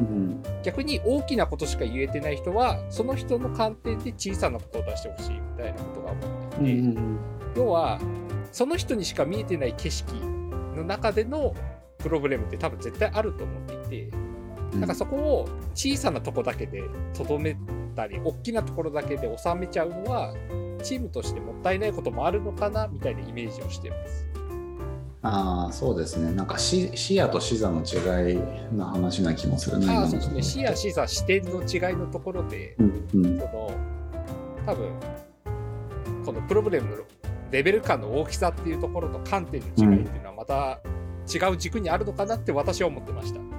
[0.00, 7.18] うん、逆に大きなことしか言えてない人はその人の観点で小さなことを出してほしいみたいなことが思っていて、うんうん
[7.56, 8.00] 要は
[8.52, 10.12] その人にしか見えてない景色
[10.76, 11.54] の中での
[11.98, 14.16] プログラムって多分絶対あると思っていて、
[14.72, 14.80] うん。
[14.80, 16.82] なんかそこを小さなとこだけで
[17.14, 17.56] とどめ
[17.94, 20.34] たり大きなところだけで収めちゃうのは
[20.82, 24.26] チームとしてもったいないこともあるのかなみたいなイメージをしてます。
[25.22, 26.32] ああそうですね。
[26.32, 28.38] なんか視視野と視座の違い
[28.74, 30.42] の話な気もするなあそうですね。
[30.42, 33.38] 視野視座視点の違いのところでうんうん。
[33.38, 33.70] その
[34.66, 34.90] 多分
[36.24, 37.02] このプログラムの
[37.50, 40.80] レベル感の大きさっていうところと観点の違いっていうのはまた
[41.32, 43.40] 違う軸にあるのかなって私は思ってました。
[43.40, 43.50] うん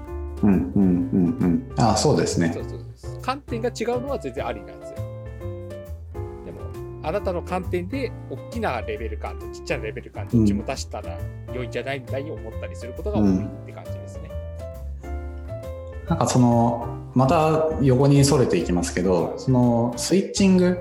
[0.43, 1.73] うんうんうん。
[1.77, 2.51] ああそうですね。
[2.53, 3.21] そうそうそう。
[3.21, 5.10] 観点が違うのは全然ありなんですよ。
[7.03, 11.17] あなたの観点で大きなレベル感とちっちゃなレベル感どっちも出したら
[11.53, 14.29] 良いんじゃないみたいに思ったりすることが多いって感じですね。
[16.07, 20.77] なんかそのまた横にそれていきますけどそのスイッチング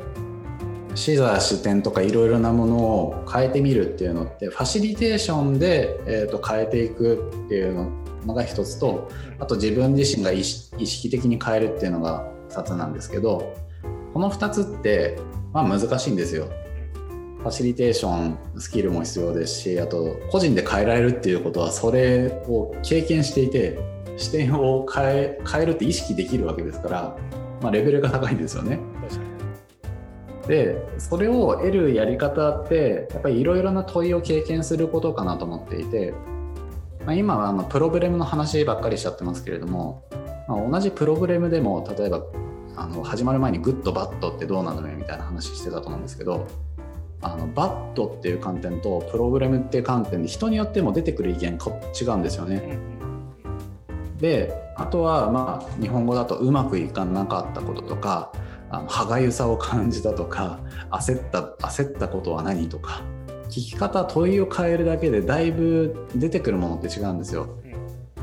[0.95, 7.91] 視座視点とかいろいろなものを変えてみるっていうのってファシリテーションで、えー、と変えていくっていう
[8.27, 13.55] のが一つとあと自分自身が意識意識的に変えるっていうのが2つなんですけど
[14.13, 15.19] この2つって、
[15.53, 16.49] まあ、難しいんですよ。
[17.41, 23.79] ファシリテーションスキルも必要ですしあと個人で変えられるっていうことはそれを経験していて
[24.19, 27.17] 視点を変え変えるって意識できるわけですから、
[27.63, 28.79] まあ、レベルが高いんですよね。
[30.47, 36.13] でそれを得るやり方ってやっぱりいろいろな問いを経験することかなと思っていて、
[37.07, 40.05] まあ、今はあの Problem の話ばっかりしちゃってますけれども、
[40.49, 42.23] まあ、同じ Problem でも例えば
[42.81, 46.47] あの始まる前に Good Bad ってどうなのよみたいな話してたと思うんですけど
[47.21, 52.79] あの Bad っていう観点と Problem っていう観点で人によっても出てくる意見こ違うんですよね。
[54.17, 58.33] であとはまあ日本語だとうまくいかなかったこととか
[58.71, 63.03] あの歯がゆさを感じたとか焦った焦ったことは何とか
[63.49, 67.47] 聞き方問いを変えるだけでだいぶ出てくるものって違うんですよ。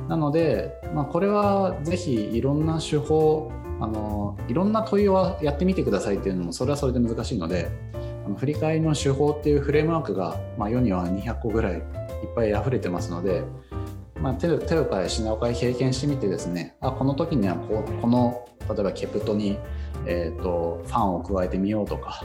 [0.07, 7.69] なので、まあ、これはぜひいろんな手法あのいろんな問いをやってみてくださいっていうのもそれはそれで難しいので
[8.25, 11.81] あの振り返りの手法っていうフレームワークが、まあ、世には200個ぐらいいっ
[12.35, 13.43] ぱい溢れてますので、
[14.19, 19.59] まあ、手を手を変え品を変え経験してみてですねあこの時にはここの例えばケプトに、
[20.05, 22.23] えー、とファンを加えてみようとか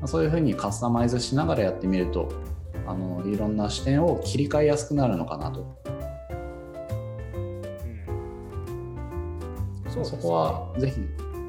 [0.00, 2.30] まあそういうふうにカスタマイズしながらやってみると
[2.86, 5.78] あのいろんな視点を切り替えやすくなるのかなと。
[10.02, 10.22] そね。
[10.22, 11.00] そこはぜひ、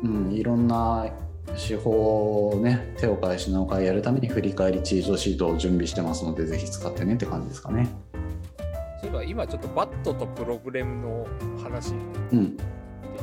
[0.03, 1.07] うん、いろんな
[1.55, 7.87] 手法をね手を変え品を変えやるために振り返りチートシートを準備してますのでぜひ使ってねって感じですかね。
[9.01, 11.27] そういえば今ちょっと Bad と Problem の
[11.63, 11.93] 話
[12.31, 12.63] うん、で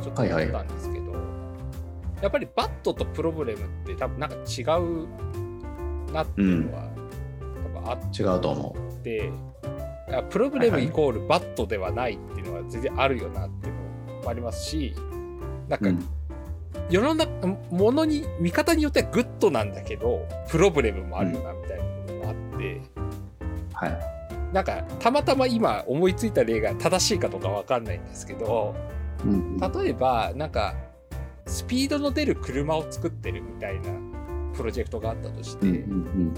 [0.03, 1.13] ちょっと思ったんですけど、
[2.23, 6.91] やっぱり Bad と Problem って多分なんか違うなっていうのは、
[7.75, 9.33] 多分あっ違うと思て、
[10.09, 13.81] いや Problem イコール Bad ではないっていうのは全然あるよなっていうの
[14.23, 14.95] もありますし、
[15.79, 15.97] なんう。
[15.97, 16.01] か
[16.79, 16.89] うん。
[16.91, 22.81] 世の中、ものに、見方によっては Good なんだけど、 Problem もあるよなみたいなのもあって、
[23.73, 24.13] はい。
[24.53, 28.75] なんかたまたま今思いついた例が正しいかどうかわかんないんですけど、
[29.25, 30.75] うん例えばなんか
[31.47, 33.91] スピードの出る車を作ってるみたいな
[34.55, 36.35] プロジェクトがあったとして、うん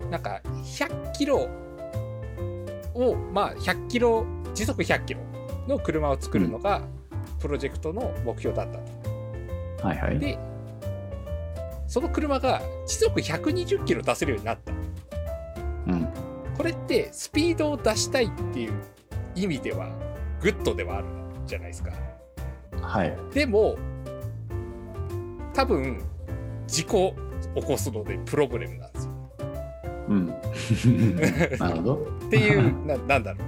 [0.00, 1.50] うんなんか100キロ
[2.94, 5.20] をまあ100キロ時速100キロ
[5.66, 6.80] の車を作るのが
[7.40, 8.78] プロジェクトの目標だった。
[8.78, 8.84] と。
[9.02, 9.08] うん
[9.82, 10.18] はいはい。
[10.18, 10.38] で
[11.86, 14.72] その車が時速120キロ出せるようになった。
[14.72, 16.08] うん。
[16.56, 18.72] これってスピードを出したいっていう
[19.34, 19.88] 意味では
[20.40, 21.06] Good ではある
[21.46, 21.92] じゃないですか。
[22.82, 23.16] はい。
[23.32, 23.78] でも
[25.54, 26.02] 多分
[26.66, 27.14] 事故
[27.54, 29.12] 起こすので Problem なんですよ。
[30.08, 30.26] うん。
[31.58, 32.06] なるほど。
[32.26, 33.38] っていうななんだろ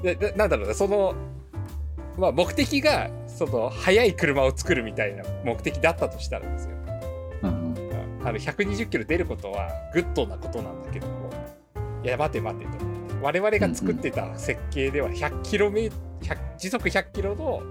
[0.00, 0.02] う。
[0.02, 1.14] ででなんだろうなその、
[2.18, 3.08] まあ、目的が
[3.40, 6.76] その速い車を作るみたいな目的だったとしたらですよ。
[7.44, 8.28] うんうん。
[8.28, 11.30] あの120キロ出ることは Good なことなんだけども
[12.04, 12.72] いや待て待てと。
[13.22, 17.62] 我々が作ってた設計では100キロメ100時速100キロの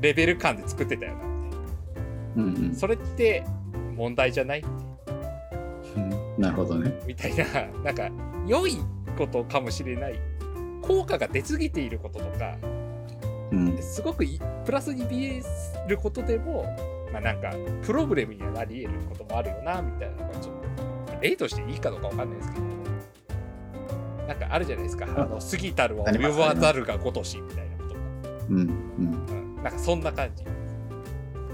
[0.00, 1.24] レベル感で作ってたよな
[2.38, 2.74] うんうん。
[2.74, 3.44] それって
[3.94, 4.64] 問題じゃない
[5.96, 6.10] うん。
[6.38, 6.92] なるほどね。
[7.06, 7.44] みたいな
[7.84, 8.10] なんか
[8.48, 8.76] 良い
[9.16, 10.18] ことかもしれない。
[10.82, 12.56] 効果が出過ぎていることとか
[13.52, 13.82] うん。
[13.82, 15.42] すごくいプラスに見え
[15.88, 16.64] ることでも
[17.12, 20.54] まあなんかプロブレムにはなり得ることもあるよなみたいなのがちょっ
[21.06, 22.66] と例としていいかどうかわかんないですけど。
[24.26, 27.94] なんかあるじゃないですかあの過ぎたるはばざるが如しみたいなこと。
[27.94, 28.00] が、
[28.50, 28.58] うん。
[28.58, 28.62] う
[29.02, 30.42] ん、なんかそんな感じ。
[30.44, 30.56] うん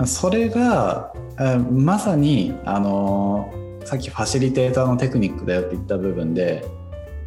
[0.06, 6.64] それがあまさにあのーさっきファシリテーターのテクニックだよって言った部分で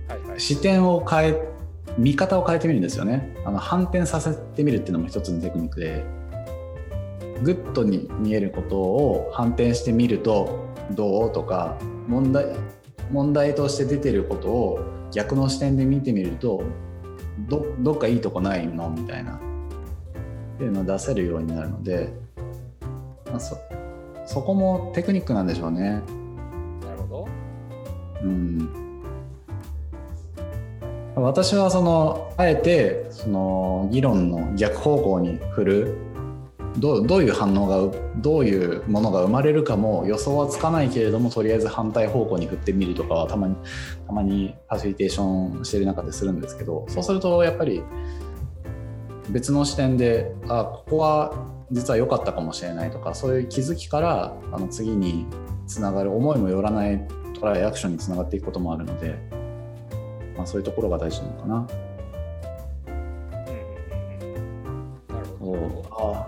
[0.08, 0.40] はいはい。
[0.40, 1.55] 視点を変え
[1.98, 3.36] 見方を変えてみるんですよね。
[3.46, 6.04] あの反転させてみるっていうのも一つのテクニックで
[7.44, 11.78] Good に見えることを反転してみるとどうとか
[12.08, 12.46] 問題
[13.12, 14.80] 問題として出てることを
[15.12, 16.64] 逆の視点で見てみると
[17.50, 18.90] どどっかいいとこないの？
[18.90, 19.40] みたいなっ
[20.58, 22.14] ていうのを出せるようになるので、
[23.28, 23.58] まあ、そ
[24.26, 26.02] そこもテクニックなんでしょうね。
[26.82, 27.28] なるほど。
[28.24, 28.85] うん
[31.16, 35.98] 私はそのあえてその議論の逆方向に振る。
[36.78, 43.56] どうどういう反応がどういうものが生まれるかも予想はつかないけれどもとりあえず反対方向に振ってみるとかはたまに
[44.06, 47.82] たまにファシリテーションしてる中でするんですけどそうするとやっぱり
[49.30, 51.34] 別の視点であここは
[51.72, 55.26] 実は良かったかもしれないとかそういう気づきからあの次に
[55.68, 57.08] つながる思いもよらない
[57.40, 59.18] トライアクションにつながっていくこともあるので、
[60.36, 61.56] まあ、そういうところが大事なのかな。
[61.56, 63.16] うんうん
[63.68, 65.86] うんなるほど。
[65.92, 66.28] あ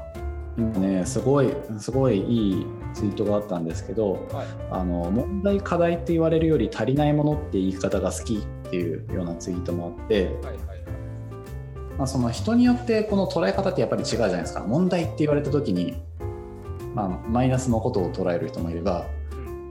[0.57, 4.47] 今ねすごいすごいいいツイートがあったんですけどはい。
[4.71, 10.57] あの問題課題って言われるより足りないものって言い方が好きっていうようなツイートもあって、はいはいはい。
[11.97, 14.61] まあ、その人によってこの捉え方ってやっぱり違うじゃないですか。
[14.61, 15.95] 問題って言われた時に、
[16.93, 19.05] まあ、マイナスのことを捉える人もいれば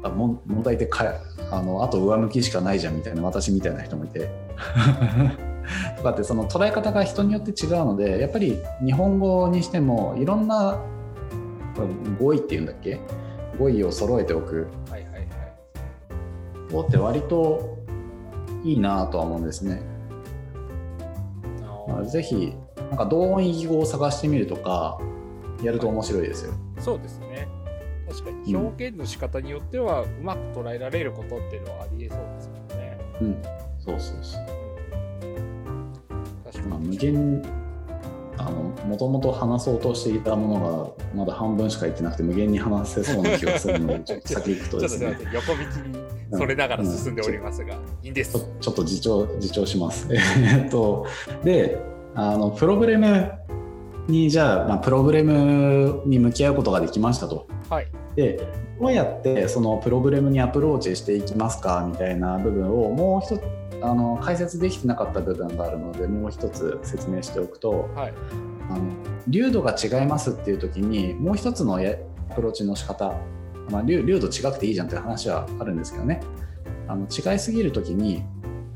[0.02, 1.04] 問題ってか
[1.50, 4.30] あのあと上向きしかないじゃんみたいな私みたいな人もいて
[5.96, 10.78] とかってその捉え方が人によって違うのでやっぱり日本語にしてもいろんな
[12.18, 13.00] 語彙っていうんだっけ？
[13.58, 15.26] 語彙を揃えておくはいはいはい
[16.72, 17.76] 語って割と
[18.64, 19.82] いいなとは思うんですね。
[21.88, 22.54] まあぜひ
[22.90, 24.98] なんか同音異義語を探してみるとか
[25.62, 26.52] やると面白いですよ。
[26.78, 27.48] そうですね。
[28.16, 32.98] 確かに表現の仕方によってはうまく捉えられることっていうのはありえそうですもんね。
[33.20, 33.42] うん、
[33.78, 34.46] そうそうそう。
[36.44, 36.88] 確かまあ、に。
[36.88, 37.42] 無限
[38.38, 48.36] あのもともと話そうとしていたものがまだ半分しか言ってなくて無限に話せそうな気がするので ちょっと先行くとですね横道にそれながら進んでおりますが、いいんでちす。
[48.36, 50.08] ょちょっと自重自重します。
[50.12, 51.06] えっと
[51.44, 51.78] で
[52.14, 53.30] あのプログレム
[54.08, 57.46] にじゃあ、まあ、プログレムに向き合うことができましたと。
[57.68, 57.88] はい。
[58.14, 58.40] で
[58.80, 63.42] どうやってそのプログラムにアプローチしていきますかみたいな部分をもう一つ
[63.82, 68.14] あの解説できてなかった部分があるのでもう一つ説明しておくとはい。
[68.68, 68.82] あの
[69.28, 71.96] 流度が違いますっていう時にもう一つのや
[72.30, 73.14] アプローチの仕方、
[73.70, 76.20] まあ、流流度違くていいじゃんっていう話はあるんですけどね
[76.88, 78.24] あの違いすぎる時に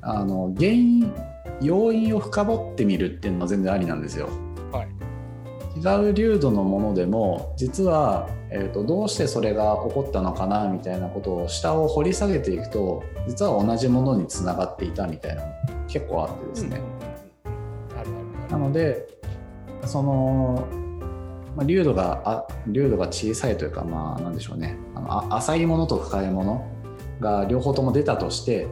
[0.01, 1.13] あの原因
[1.61, 4.29] 要因を深掘ってみるっていうのは全然ありなんですよ。
[5.83, 6.07] はい。
[6.07, 15.53] 違う流度のものでも実は、えー、とどうしてそれが起こったのかなみたいなことを下を掘り下げていくと実は同じものにつながっていたみたいなの
[15.89, 16.81] 結構あってですね。
[17.95, 18.59] なる。
[18.59, 19.07] ので
[19.87, 20.67] その、
[21.57, 26.67] まあ、流度があ流度が小さいというかまあなんでしょうねあのあ浅いものと深いもの
[27.21, 28.69] が両方とも出たとして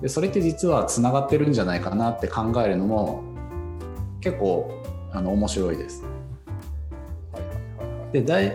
[0.00, 3.22] でそれって実はつながってるんじゃないかなって考えるのも
[4.20, 4.70] 結構
[5.12, 6.13] あの面白いです。
[8.14, 8.52] で大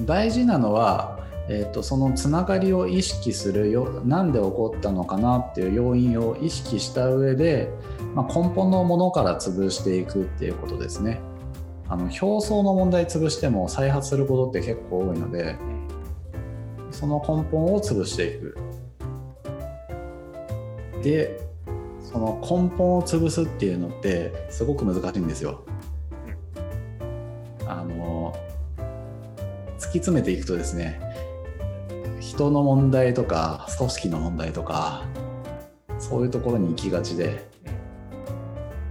[0.00, 7.70] 大事なのは、えー、とそのつながりを意識するよなんで起こったのかなっていう要因を意識した上で、
[8.14, 11.22] まあ、根本のものから潰していくっていうことですね。
[11.88, 15.56] あの表層の問題潰しても再発することって結構多いので
[16.88, 18.58] うんその根本を潰していく。
[21.02, 21.40] で
[22.02, 25.64] その根本を潰すっていうのってすごく難しいんですよ。
[27.66, 28.34] あの
[29.92, 31.00] 詰めていくとですね
[32.20, 35.04] 人の問題とか組織の問題とか
[35.98, 37.48] そういうところに行きがちで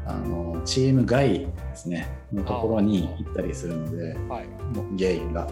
[0.06, 4.48] あのチーム外ですねのところに行ったりするので、はい
[4.98, 5.48] 原因が。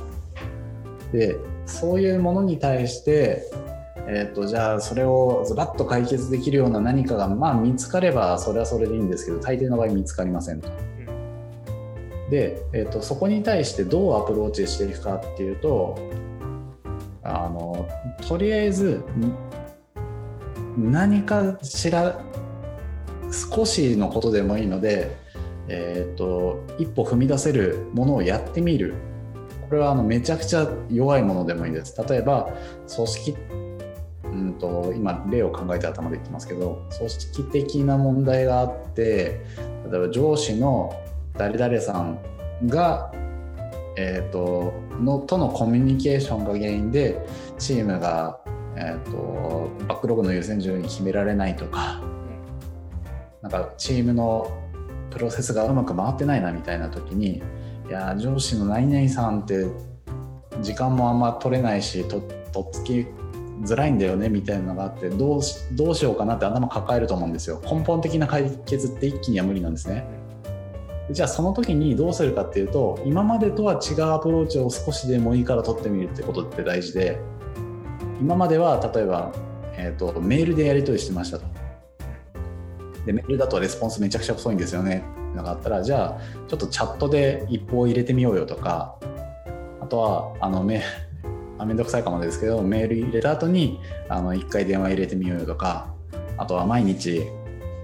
[1.12, 1.36] で
[1.66, 3.44] そういうものに対して、
[4.08, 10.70] えー、とじゃあそれをズバッと解決できるような何かが、まあ、見つかればそれはそれでいいんですけど大抵の場合見つかりませんと。
[12.32, 16.00] で、えー、とそこに対してどうアプローチしていくかっていうと
[17.22, 17.88] あの
[18.28, 19.04] とりあえず
[20.78, 22.22] 何かしら
[23.52, 25.16] 少しのことでもいいので、
[25.68, 28.96] えー、と一歩踏み出せるものをやってみる。
[29.70, 31.96] これはあのめちゃくちゃ弱いものでもいいです。
[32.10, 32.50] 例えば
[32.94, 33.38] 組織
[34.24, 39.42] うんと今例を考えて頭で言ってますけど組織的な問題があって
[39.90, 40.94] 例えば上司の
[41.38, 42.20] 誰々さん
[42.68, 43.12] が、
[43.98, 47.26] えー、とのとのコミュニケーションが原因で
[47.58, 48.40] チームが、
[48.76, 52.02] えー、とバックログの優先順位決められないとか
[53.42, 54.52] なんかチームの
[55.10, 57.42] プロセスがうまく回ってないなみたいな時に
[57.88, 59.66] いや上司の何々さんって
[60.62, 62.24] 時間もあんま取れないしとっ
[62.72, 63.08] つき
[63.64, 65.42] づらいんだよねみたいなのがあってどう
[65.74, 67.62] どうしようかなって頭抱えると思うんですよ。
[67.64, 70.06] 根本的な解決って一気には無理なんですね。
[71.12, 77.20] じゃあその時にどうするかっていうと今までとは違うアプローチを少しでもいいから取ってみるってことって大事で
[78.20, 79.32] 今までは例えば、
[79.74, 81.46] えー、とメールでやり取りしてましたと。
[83.06, 85.04] でメールだとレスポンスめちゃくちゃ遅いんですよね。
[85.32, 88.96] ってのがあったらじゃあちょっとチャットで一報入れてみようよとか
[89.80, 90.84] あとはあのめ
[91.58, 95.88] あめんどくさいかもですけどメール入れた後にあの1回電話入れてみようよとか
[96.38, 97.28] あとは毎日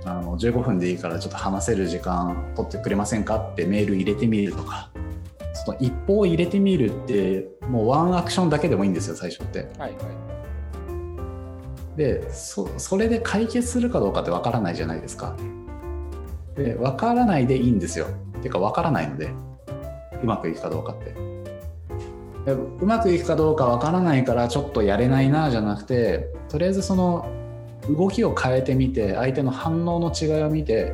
[0.07, 4.89] あの15分でいいからちょっと話せる時間取ってくれませんかってメール入れてみるとか
[5.53, 9.59] その一報を入れてみるってもうワンアクションだけでもいいんですよ最初って。
[9.59, 9.91] はいはい
[11.97, 15.35] でそそれで解決するかどうかってわからないじゃないですか。
[16.55, 18.05] でわからないでいいんですよ。
[18.37, 19.31] っていうかわからないので
[20.21, 21.15] うまくいくかどうかって。
[22.45, 27.27] でうまくいくかどうかわからないからちょっとやれないなじゃなくてとりあえずその
[27.89, 30.93] 動きを変えてみて相手の反応の違いを見て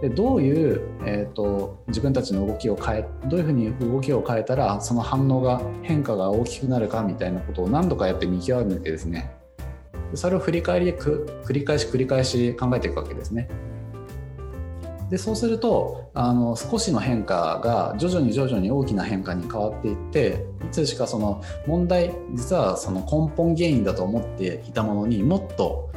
[0.00, 9.30] でどういう、えー、と自分たちの動きを変えどういうふうに動きを変えたらその反応が変化が大きくなるかみたいなことを何度かやって見極めてですね
[10.14, 13.48] それを振り返りで繰り返し繰り返し考えていくわけですね。
[15.10, 25.89] でそうするとあの少しの変化が徐々に徐々に大きな変化に変わっていっていつしかその問題実はその根本原因だと思っていたものにもっと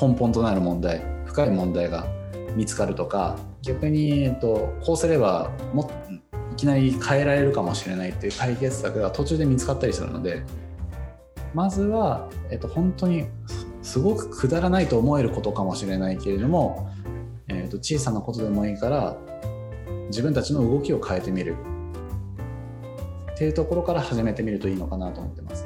[0.00, 2.06] 根本となる問題深い問題が
[2.54, 5.90] 見つかるとか逆に、えっと、こうすればも
[6.52, 10.42] いきなり変えられるかもしれないっていう解決策が途中で見つかったりするので
[11.54, 13.26] まずは、えっと、本当に
[13.82, 16.90] すごくくだらないと思えることかもしれないけれども、
[17.48, 19.16] えっと、小さなことでもいいから
[20.08, 21.56] 自分たちの動きを変えてみる
[23.32, 25.64] っていうところから始めてみるといいのかなと思ってます。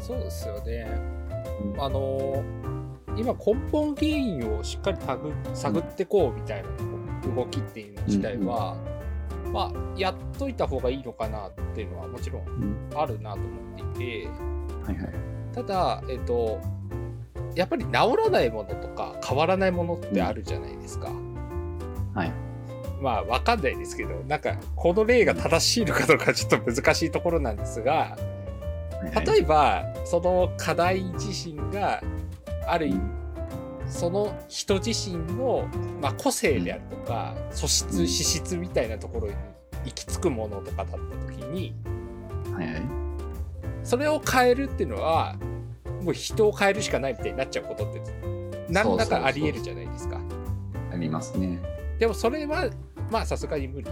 [0.00, 1.13] そうですよね。
[1.62, 2.42] うんあの
[3.16, 4.98] 今根本原因をしっかり
[5.54, 8.76] 探ってこうみたいな動きっていうの自体は、
[9.52, 13.46] まあやっといた方がいいのかなっていうのはもちろんうんあるなと思
[13.92, 14.28] っていて
[14.84, 15.12] はいはい。
[15.54, 16.60] ただえっと
[17.54, 21.08] やっぱり治らないものとか変わらないものってあるじゃないですか。
[22.14, 22.32] はい。
[23.00, 28.16] まあわかんないですけどなんかこの例が正しいのかどうかちょっと難しいところなんですが
[29.10, 32.02] 例えばその課題自身が
[32.66, 33.00] ある意味
[33.86, 35.68] その人自身の、
[36.00, 38.08] まあ、個性であるとか素質うん。
[38.08, 39.34] 資質みたいなところに
[39.84, 40.96] 行き着くものとかだった
[41.32, 41.74] 時に
[42.52, 42.82] はいはい。
[43.82, 45.36] それを変えるっていうのは
[46.02, 48.02] もう人を変えるしかないみたいになっちゃうことって
[48.68, 50.20] 何らかありえるじゃないですか。
[50.92, 51.60] ありますね。
[51.98, 52.70] でもそれは
[53.10, 53.90] まあさすがに無理。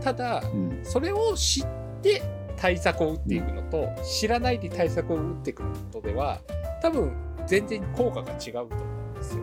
[0.00, 0.80] ただうん。
[0.82, 1.66] それを知っ
[2.02, 2.22] て
[2.56, 6.40] 対策を打っていくのと、知らないで対策を打っていくのとでは
[6.82, 7.12] 多分
[7.46, 9.42] 全然効果が違うと思うんですよ。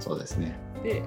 [0.00, 0.58] そうですね。
[0.82, 1.02] で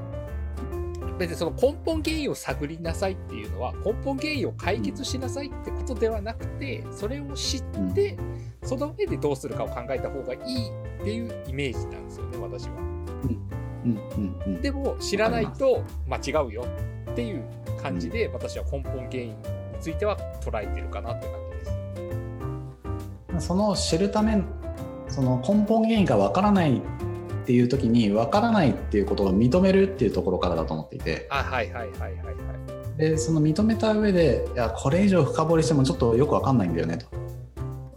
[1.17, 7.63] 別にその根本原因を探りなさいっていうのは根本原因を解決しなさいってことではなくてそれを知っ
[7.93, 8.17] て
[8.63, 10.39] その上でどうするかを考えた方がいい
[10.99, 12.71] っていうイメージなんですよね私は。
[12.75, 13.51] うん
[13.85, 14.61] うんうん。
[14.61, 16.65] でも知らないと間違うよ
[17.11, 17.43] っていう
[17.81, 19.35] 感じで私は根本原因に
[19.81, 21.57] ついては捉えてるかなって感じ
[23.31, 23.47] です。
[23.47, 24.41] その知るため
[25.07, 26.81] その根本原因がわからないっ
[27.45, 32.97] ていう時にわからないっていうことを認めるっていうところからだと思っていてあはいはいはいはいはい。
[32.97, 37.07] でその認めた上でいやこれ以上深掘りしてもちょっとよく分かんないんだよねと。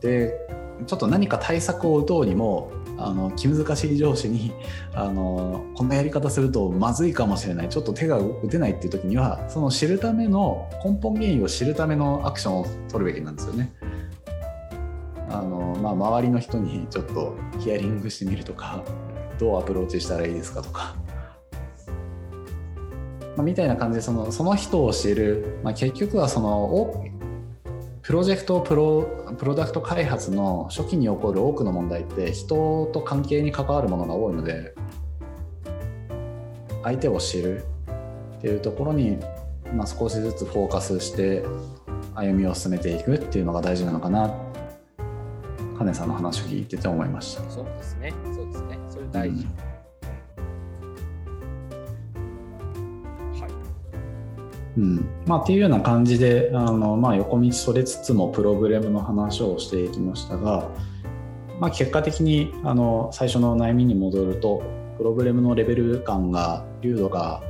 [0.01, 0.35] で
[0.87, 2.73] ちょっと何か対策を打とうにも
[3.05, 4.53] あの気難しい上司に
[4.95, 7.69] あのこんなやり方するとまずいかもしれない。
[7.69, 13.73] ちょっと手が打てないっていう時にはその知るための根本原因を知るためのアクションを取るべきなんですよね。
[15.31, 18.85] あのまあ、周りの人にちょっとヒアリングしてみるとか
[19.39, 20.95] どうアプローチしたらいいですかとか、
[23.37, 27.11] まあ、みたいな感じでそのその人を知る、まあ、結局はその
[28.05, 34.75] プロジェクトプロプロダクト開発の初期に起こる多くの問題って人と関係に関わるものが多いので
[36.83, 37.65] 相手を知る
[38.37, 39.19] っていうところに、
[39.75, 41.45] まあ、少しずつフォーカスして
[42.15, 44.35] 歩みを進めていくっていうのが大事なのかな
[45.79, 47.51] 金さんの話を聞いてて思いました。
[47.51, 48.13] そうですね。
[48.35, 48.79] そうですね。
[48.91, 49.45] それ大事。
[49.45, 49.51] うん、
[54.77, 55.09] うん。
[55.27, 60.69] まあ、っていうような感じで、あの、まあ、横道それつつもプログラムの話をしていきましたが、
[61.61, 64.63] まあ、結果的に、あの、最初の悩みに戻ると、
[64.99, 67.43] プログラムのレベル感が、流度が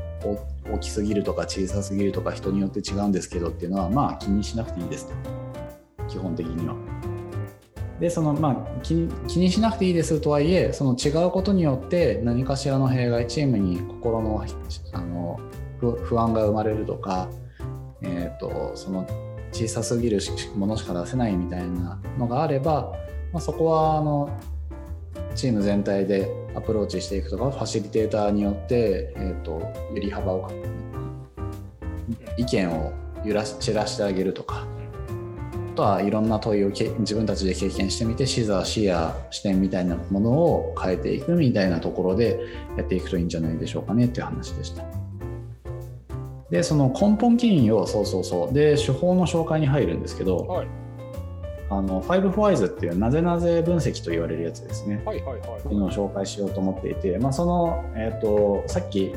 [0.70, 5.14] 大きすぎるとか小さすぎるとか人によって違うんですけどっていうのは、まあ、気にしなくていいですと。
[6.08, 6.74] 基本的には。
[8.00, 14.44] でそのまあ気にしなくていいですとはいえその違うことによって何かしらの弊害チームに心の
[14.92, 15.40] あの
[15.80, 17.28] 不安が生まれるとか、
[18.02, 19.06] えーと、その
[19.52, 20.20] 小さすぎる
[20.56, 22.92] ものしか出せないみたいなのがあれば、
[23.32, 24.30] まあ、そこはあの
[25.34, 30.50] チーム全体でアプローチしていくとかファシリテーターによって、えーと、と揺り幅を
[32.36, 32.92] 意見を
[33.24, 34.66] 揺らし散らしてあげるとか
[35.72, 42.38] あとはいろんな問いを自分たちで経験してみて視座視野視点みたいなものを変えていくみたいなところで
[42.76, 45.03] やっていくといいんじゃないでしょうかねっていう話でした。
[46.54, 50.68] でその根本起因をそうそうそうで手法の紹介に入るんですけど、はい、
[51.68, 55.02] あの 5WISE っていうなぜなぜ分析と言われるやつですね。
[55.04, 59.12] はいはいはい、はい、のを紹介しようと思っていて、まあ、その、えーと、とさっき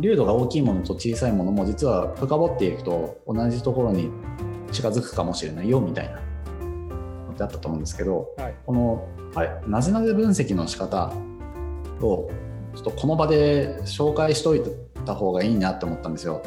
[0.00, 4.10] 流度が大きいものと小さいものも実は深掘っていくと同じところに
[4.72, 9.08] 近づくかもしれないよみたいなのってあったと思うんですけど、はい、この
[9.68, 11.12] なぜなぜ分析の仕方
[12.00, 12.28] を
[12.74, 14.62] ちょっとこの場で紹介しとい
[15.06, 16.42] た方がいいなって思ったんですよ。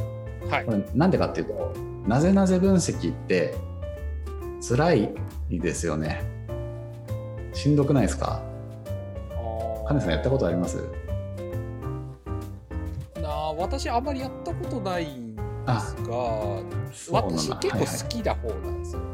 [0.50, 1.74] はい、これなんでかっていうと
[2.08, 3.56] なぜなぜ分析って
[4.68, 5.10] 辛い
[5.50, 6.22] ですよね。
[7.54, 8.42] しんどくないですか？
[9.88, 10.78] 金さんやったことあります？
[13.22, 15.42] な私あんまりやったことないんで
[15.80, 16.14] すが
[17.12, 19.06] 私結構好きな方なんですよね。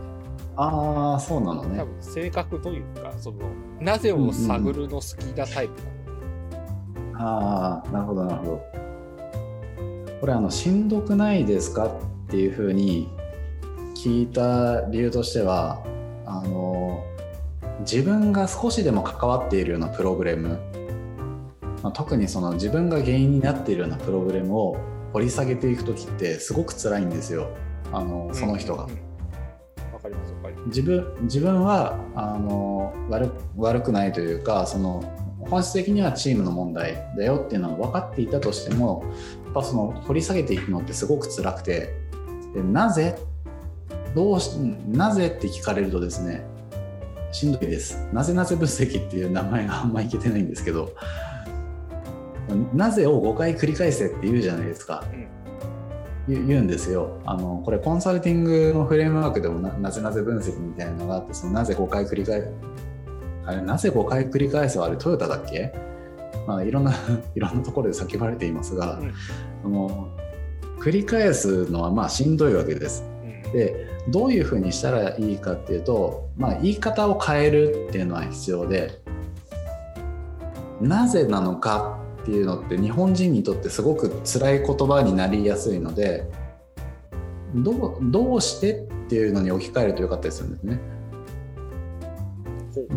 [0.56, 1.80] ああそうなのね。
[1.80, 3.38] 多分性格というかその
[3.80, 6.62] なぜを探るの好きなタイプなの、
[7.02, 8.62] うんうん、ああなるほどなるほど。
[10.20, 11.92] これあのしんどくないですかっ
[12.28, 13.08] ていうふうに
[13.96, 15.84] 聞いた理由としては
[16.26, 17.04] あの
[17.82, 20.60] 自分が少しでも関わっているようなプログラム、
[21.82, 24.78] まあ、特にその自分が原因になっているようなプログラムを
[25.14, 27.50] 掘り下げていく時ってすごく辛いんですよ。
[27.92, 28.88] あのその人が。
[30.68, 35.04] 自分自分はあの悪悪くないというかその
[35.50, 39.04] 本質的にはチームの問題だよっていうのは分かっていたとしても
[39.54, 41.94] ぱその掘り下げていくのってすごく辛くて
[42.54, 43.18] でなぜ
[44.16, 44.56] どうし
[44.88, 46.46] なぜって聞かれるとですね
[47.32, 48.08] しんどいです。
[48.12, 50.96] なぜなぜ分析っていう名前があんまいけてないんですけど
[52.74, 55.04] なぜを5回繰り返せって言うじゃないですか。
[55.14, 56.48] うん。
[56.48, 57.20] 言うんですよ。
[57.26, 62.52] あのこれコンサルティングのフレームワークでもなぜなぜ分析みたいなのがあってそのなぜ5回繰り返す
[63.46, 65.74] あれなぜ5回繰り返すはあれトヨタだっけ、
[66.50, 66.92] まあ、いろんな
[67.36, 69.00] いろんなところで叫ばれていますが、
[69.64, 70.08] うん、の
[70.80, 73.06] 繰り返すのはまあしんどいわけです。
[73.46, 79.00] うん、でどういうふうにしたらいいかっていうと、まあ、言い方を変えるっていうのは必要で
[80.82, 86.28] なぜなのかっていうのって日本人にとってすごく辛い言葉になりやすいので
[87.54, 90.80] どうどうしてっていうのに置き換えるとよかったりするんですね。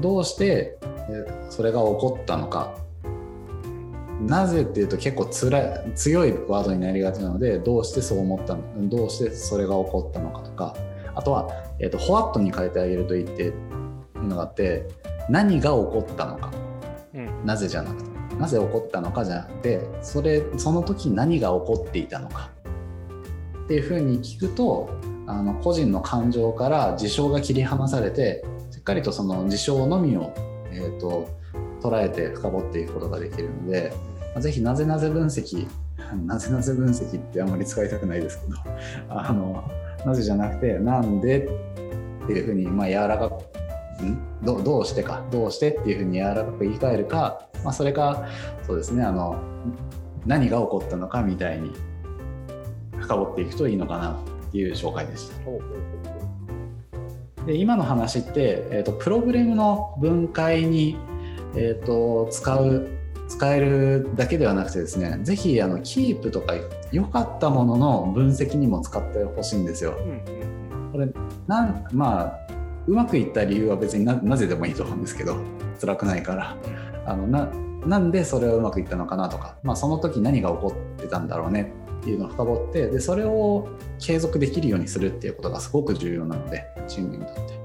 [0.01, 0.79] どうして
[1.51, 2.75] それが起こったのか
[4.27, 10.77] なぜっていうと結構つらい強いワードになりがちなのでどうしてそう思ったのどうしてそれが起こったのかとか
[11.15, 11.49] あとは、
[11.79, 14.89] えーと、ホワットに変えてあげるといいっていうのがあって
[15.29, 16.51] 何が起こったのか、
[17.15, 22.51] うん、なぜじゃなくてなぜ起こったのかじゃなくてそれその時何が起こっていたのか
[23.65, 24.91] っていうふうに聞くと
[25.27, 30.33] あの個人の感情から事象が切り離されてしっかりとその事象のみを、
[30.73, 31.29] えーと、
[31.83, 33.93] 捉えて深掘っていくことができるので、
[34.41, 35.67] ぜひなぜなぜ分析
[36.27, 38.57] なぜなぜ分析ってあんまり使いたくないですけど
[39.09, 39.63] あの
[40.07, 41.47] なぜじゃなくてなんで
[42.25, 43.35] っていうふうに、まあ、柔らかく
[44.05, 44.19] ん？
[44.43, 48.27] どどうしてかどうしてっていうふうに柔らかく言い換えるか、まあ、それか
[48.67, 49.37] そうですねあの
[50.27, 51.73] 何が起こったのかみたいに
[52.99, 55.37] 深掘っていくといいのかなっていう紹介でした。
[57.47, 60.97] で今の話って、えー、とプログラムの分解に、
[61.55, 62.89] えー、と使う
[63.29, 66.55] 使えるだけではなくてですねぜひあのキープとか
[66.91, 69.97] 良かったものの分析にも使ってほしいんですよ。
[70.93, 71.09] これ
[71.47, 72.39] なんまあ
[72.87, 75.37] うまくいった理由は別にななぜでもいいと思うんですけど
[75.81, 76.57] 辛くないから
[77.07, 77.51] あのな
[77.87, 87.62] なんでそれはうまくいったのかなとか、まあ、その時何が起こってたんだろうねっていうのを深掘ってでそれを継続できるようにするっていうことがすごく重要なのでチームにとって。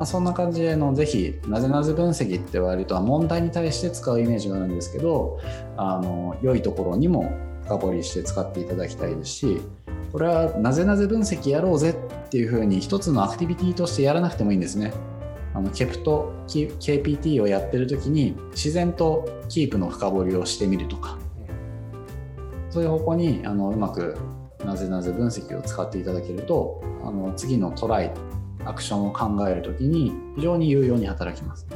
[0.00, 5.38] まあ、そんな感じでのぜひなぜなぜ分析って割とは問題に対して使うイメージがあるんですけど
[5.76, 7.30] あの良いところにも
[7.64, 9.60] 深掘りして使っていただきたいですし
[10.10, 14.94] これはなぜなぜ分析やろうぜっていうふうに一つのアクティビティとしてやらなくてもいいんですね。
[15.52, 21.18] あのケプト KPT をやってる時に自然とキープの深掘りをしてみるとか
[22.70, 24.16] そういう方向にあのうまく
[24.64, 28.12] なぜなぜ分析を使っていただけるとあの次のトライ
[28.64, 31.66] アクションを考える時に非常に有用に働きます。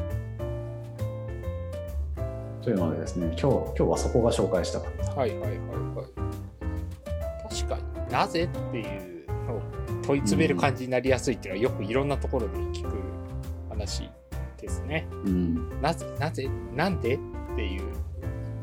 [2.63, 5.15] というのでですね今日今日はそこが紹介したかった。
[5.15, 5.55] はいはいはいは
[7.51, 7.55] い。
[7.55, 9.63] 確かになぜっていうのを
[10.03, 12.97] 問い詰める感じになりやすいっていうのはよくいろんなところで聞く
[13.69, 14.11] 話
[14.61, 15.07] ですね。
[15.27, 17.19] うん、なぜなぜなんでっ
[17.57, 17.83] ていう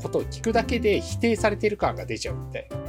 [0.01, 2.80] ことを聞くだけで否定されてる感が出ちゃうみたいな。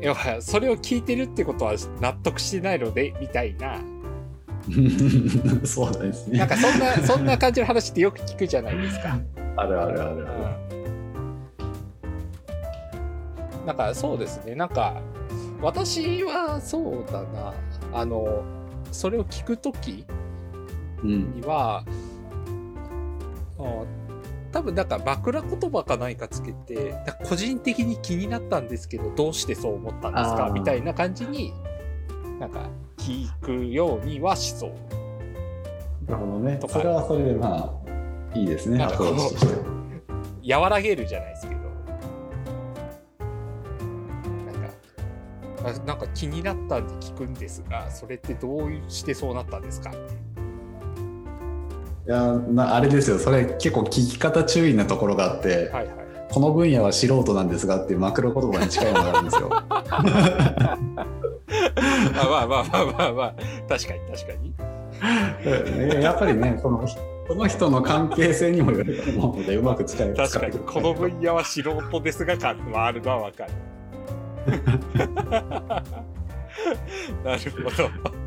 [0.00, 3.80] 要はそれを聞いてるってことは納得してないのでみたいな
[5.64, 6.38] そうですね。
[6.38, 9.18] なんかそんなそんな感じの話ってよく聞くじゃないですか。
[9.56, 10.26] あるあるあるある。
[13.60, 15.00] うん、なんかそうですねなんか
[15.62, 17.54] 私はそうだな
[17.92, 18.42] あの
[18.90, 20.04] それを聞く時
[21.02, 21.34] うん。
[21.34, 21.84] には
[23.58, 23.62] あ
[24.56, 26.94] 多分なんか枕言葉か何かつけて
[27.28, 30.50] 個人的に気になったんですけどどうしてそう思ったんですか？
[30.50, 31.52] みたいな感じに
[32.40, 34.70] なんか聞くようにはしそう。
[36.10, 36.66] なるほどねと。
[36.68, 37.70] かそれはそれでま
[38.34, 38.78] あいいですね。
[38.78, 39.46] なんかこのローチとし
[40.42, 40.54] て。
[40.54, 41.60] 和らげるじゃないですけど
[44.46, 49.90] なんかあなんか気になったんで聞くんですがそれってどうしてそうなったんですか？
[49.90, 49.94] い
[52.06, 53.18] やなあれですよ。
[53.18, 55.96] それ結構聞き方注意なところがあって、はいはい。
[56.30, 59.48] この分野は素人なんですがっていうマクロ言葉に近いものがあるんですよ。
[59.48, 59.82] ま あ
[62.28, 63.34] まあまあまあまあまあ。
[63.68, 64.54] 確かに確かに。
[65.78, 66.86] ねやっぱりねその
[67.28, 70.58] その人の関係性にもよると思うのでうまく使え確かに。
[70.58, 73.52] この分野は素人ですが感はあるのはわかる。
[77.24, 78.25] なるほど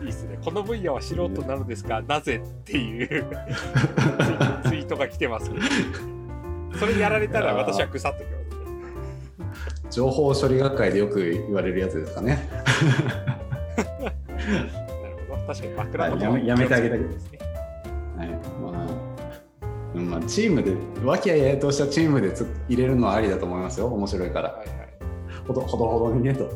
[0.00, 0.38] いいですね。
[0.44, 3.08] この分野は素人なのですがなぜっていう
[4.68, 5.62] ツイートが来てますけど
[6.78, 9.90] それやられたら私は腐っときますね。
[9.90, 12.48] 情報処理学会でよく言われるやつですかね。
[12.52, 14.12] なる
[15.28, 15.54] ほど。
[15.54, 17.38] 確かにやめやめてあげたいですね。
[18.16, 18.36] はいま
[18.84, 19.08] あ
[19.94, 23.86] うんまあ、チームで和気あいあいとしたチームでつ入れるのはありだと思いますよ。
[23.86, 24.50] 面白いから。
[24.50, 24.78] はいはい。
[25.46, 26.50] ほどほどほどにねと。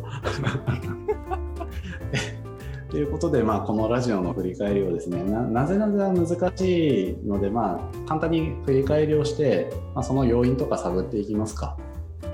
[2.93, 6.27] ということで、まあ、このラジオの振り返りをですねななぜなぜは難
[6.59, 11.79] しいので、まあ、簡単に振り返りをして、まあ、その要因とか探っていきますか？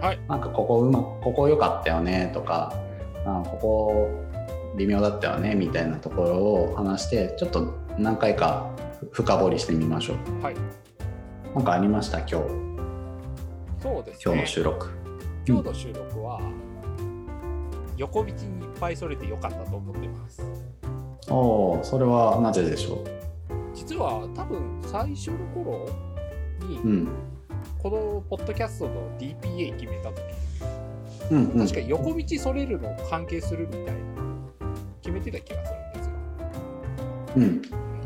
[0.01, 2.75] はいなんかここうまここ良かったよねとか
[3.25, 4.11] あここ
[4.77, 8.69] 微妙だったよねみたいなところを話してちょっと何回か
[9.13, 10.43] 深掘りしてみましょう。
[10.43, 10.57] はい
[11.55, 12.19] なんかありました？
[12.19, 12.33] 今日
[13.81, 14.89] そうですね今日の収録。
[15.47, 16.41] 今日の収録は
[17.97, 20.43] 横道にぱいそれてよかったと思ってます。
[21.31, 23.05] おおそれはなぜでしょ
[23.75, 25.89] 実は多分最初の頃
[26.67, 26.87] にう。
[26.87, 27.09] うん。
[27.79, 30.23] このポッドキャストの DPA 決めた時
[31.31, 33.93] うんうん、確か横道それるの関係するみたいな
[35.03, 36.13] 決めてた気がするんですよ。
[37.37, 37.63] うん、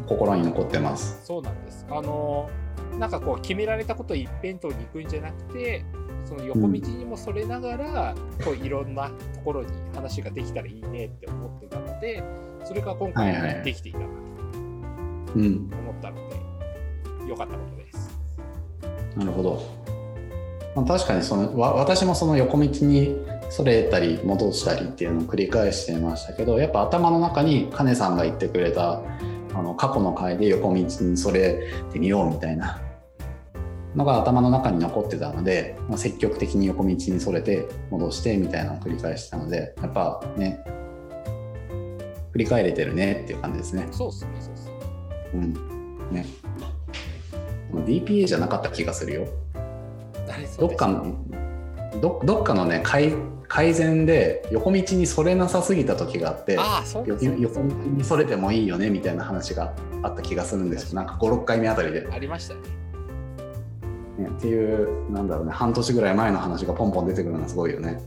[0.06, 1.24] 心に残ってます。
[1.24, 1.86] そうなんです。
[1.88, 2.50] あの
[2.98, 5.84] なんかこう決められたこと一辺倒に行くんじゃなくて
[6.24, 8.14] その横道にもそれながら、
[8.44, 12.22] こういろんなところに話ができたらいいねって思ってたので
[12.64, 14.10] それが今はいはい回できていたなと
[15.34, 16.36] うん、思ったので、
[17.28, 18.10] 良かったことです。
[19.16, 19.82] なるほど。
[20.74, 23.16] まあ、確かにそのわ私もその横道に
[23.50, 29.02] それたり戻したりっていうのを繰り返してましたけどやっぱ頭の中に金さんが言ってくれた
[29.54, 31.62] あの過去の回で横道にそれ
[31.92, 32.80] てみようみたいな
[33.94, 40.64] のが頭の中に残ってたので、まあ、積極的に横道にそれて戻してみたいなのを繰り返してたのでやっぱね
[42.32, 43.86] 振り返れてるねっていう感じですね。
[43.90, 44.72] そうっすねそうっすね。
[45.34, 45.52] うん。
[46.10, 46.26] ね、
[47.72, 49.28] DPA じゃなかった気がするよ。
[50.58, 51.14] どっかの
[52.00, 53.12] どどっかのね改
[53.48, 60.96] 改善で横道にそれなさすぎた時があってあそう横横道にそれてもいいよねみたいな話があった気がするんですよ。
[60.96, 62.60] なんか56回目あたりで、ありましたね
[64.18, 64.28] ね。
[64.28, 68.00] っていうなんだろうね半年ぐらい前の話がポンポン出てくるのがすごいよね。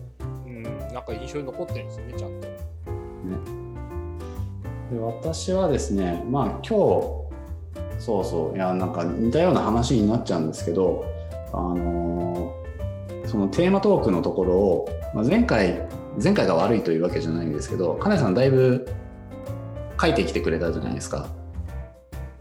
[0.46, 2.48] うんなんか印象に残ってるんですよねちゃんと。
[2.48, 2.48] ね
[4.92, 6.70] で私はですねまあ今日
[8.00, 11.06] そうそういやなんか似たような話になっちゃうんですけど
[11.52, 12.66] あのー
[13.28, 15.82] そのテーマトークのところを、まあ、前回
[16.24, 18.88] 前回が悪いというわけじゃないんですけど金さんだいぶ
[20.00, 21.28] 書いてきてくれたじゃないですか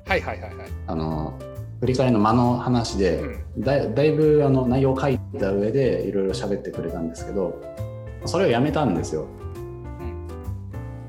[0.06, 0.68] はいはいはいはい。
[0.86, 1.38] あの
[1.84, 3.60] 振り返りの間の話で、うん。
[3.62, 7.60] だいだいぶあの内容を書いた上でいろいろ喋ってくれたんですけど
[8.24, 9.26] それをやめたんですよ。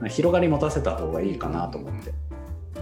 [0.02, 0.10] うん。
[0.10, 2.14] 広がり持たせた方がいいかなと思って。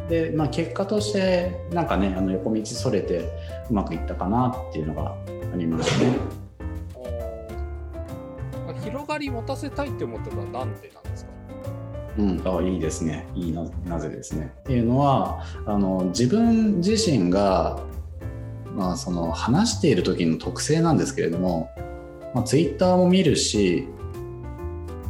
[0.10, 3.30] で、まあ、結果としてなんかねあの横道それて
[3.70, 5.16] うまくいったかなっていうのがあ
[5.56, 6.18] りますね。
[8.84, 11.03] 広がり持たせたいって思ったのはなんでなん
[12.18, 13.28] うん、あいいですね。
[13.36, 14.54] いいななぜですね。
[14.60, 17.80] っていうのはあの自分自身が、
[18.76, 21.72] まあ、その話している時の特性なんですけれども、
[22.36, 23.88] まあ、ツイッターも見るし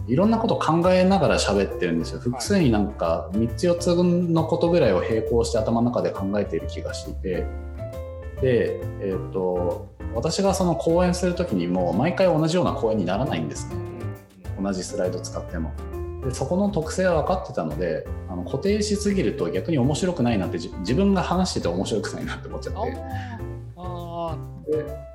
[0.08, 2.20] いろんなこと考えながら喋ってるんですよ。
[2.20, 7.46] 複数になんか3つ4つのことぐらいを並行して頭の中で考えている気がしていて。
[8.42, 13.76] で、えー、と私がその講演する時にも毎回同じような講演にならないんですね。
[14.62, 15.72] 同じスライド使っても。
[16.26, 22.98] でそこの特性は分かってたのであの固定しすぎると逆に面白くないなってじ自分が話してて面白くないなって思っちゃあって。
[23.78, 25.14] あで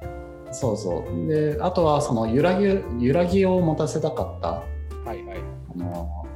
[0.52, 1.28] そうそう。
[1.28, 4.48] であとはその揺らぎ揺らぎを持たせたかった。
[4.48, 5.38] ーはいはい。
[5.74, 6.26] あの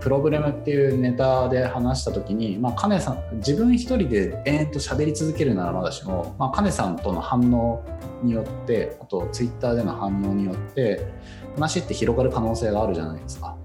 [0.00, 7.84] プログラムっていうネタで話した時に、まあ、カネさん自分一人で延々と喋り続けるならまだしも、まあ、カネさんとの反応
[8.22, 11.08] によってあとツイッターでの反応によって
[11.56, 13.56] 話って広がる可能性があるじゃないですか。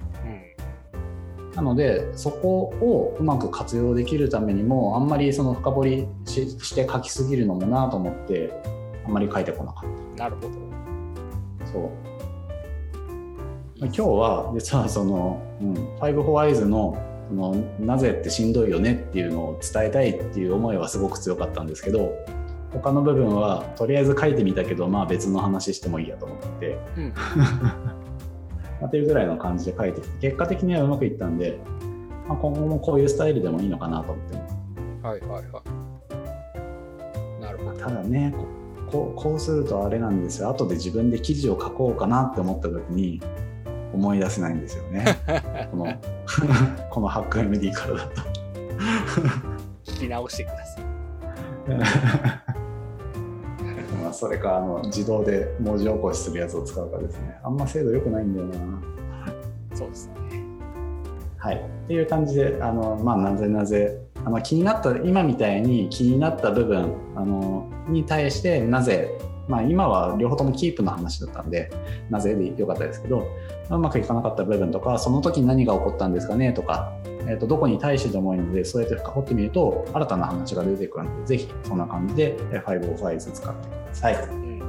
[1.62, 8.51] うんなのでそこをうまく活用できるためにもあんまりその深掘りしして書きすぎるのもなと思って
[9.05, 10.47] あんまり書いてこなかっなるほど。
[11.59, 11.89] たそう。
[13.80, 16.97] 今日は実はその、うん、ファイブホワイズの
[17.30, 22.14] そのなぜってしんどいよねっていうのを伝えたいっていう思いはすごく強かったんですけど
[22.74, 26.78] 他の部分はとりあえず書いてみたけどまあ別の話してもいいやと思って。
[26.97, 27.14] うん
[28.82, 31.60] まあっていうぐらいの感じで書いてきて結果的にはうまくいったんで、
[32.28, 34.38] まあ、今後もこういうスタイルでもいいのかなと思って。
[34.38, 34.58] ます
[35.04, 35.64] はいはいは
[37.40, 37.42] い。
[37.42, 37.80] なるほど。
[37.80, 38.46] ただねこ
[38.92, 40.50] こうこうするとあれなんですよ。
[40.50, 43.22] 後で自分で記事を書こうかなって思った時に
[43.94, 45.06] 思い出せないんですよね。
[45.72, 45.86] この
[46.92, 48.22] この HackMD からだと。
[49.86, 52.51] 聞き直してください
[54.12, 57.39] まあそれかあの自動で文字起こしするやつを使うかですね。
[57.43, 58.82] あんま精度良くないんだよな。
[59.74, 60.14] そうですね。
[61.38, 71.72] はい、っていう感じであの、まあ、なぜなぜあの気になった今みたいに気になった部分あのに対してなぜ、まあ、今は両方ともキープの話だったんで
[72.09, 73.28] なぜでよかったですけど
[73.72, 84.16] うまくいかなかった部分とかその時に何が起こったんですかねとか、えー、とどこに対してでもいいのでそうやって深掘ってみると新たな話が出てくるのでぜひそんな感じで505使ってください。
[84.16, 84.60] というんうん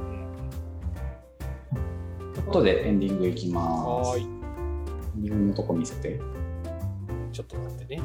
[2.37, 4.09] うことでエンディングいきます。
[4.09, 6.19] はーいエンディングのとこ見せて。
[7.31, 8.01] ちょっと待ってね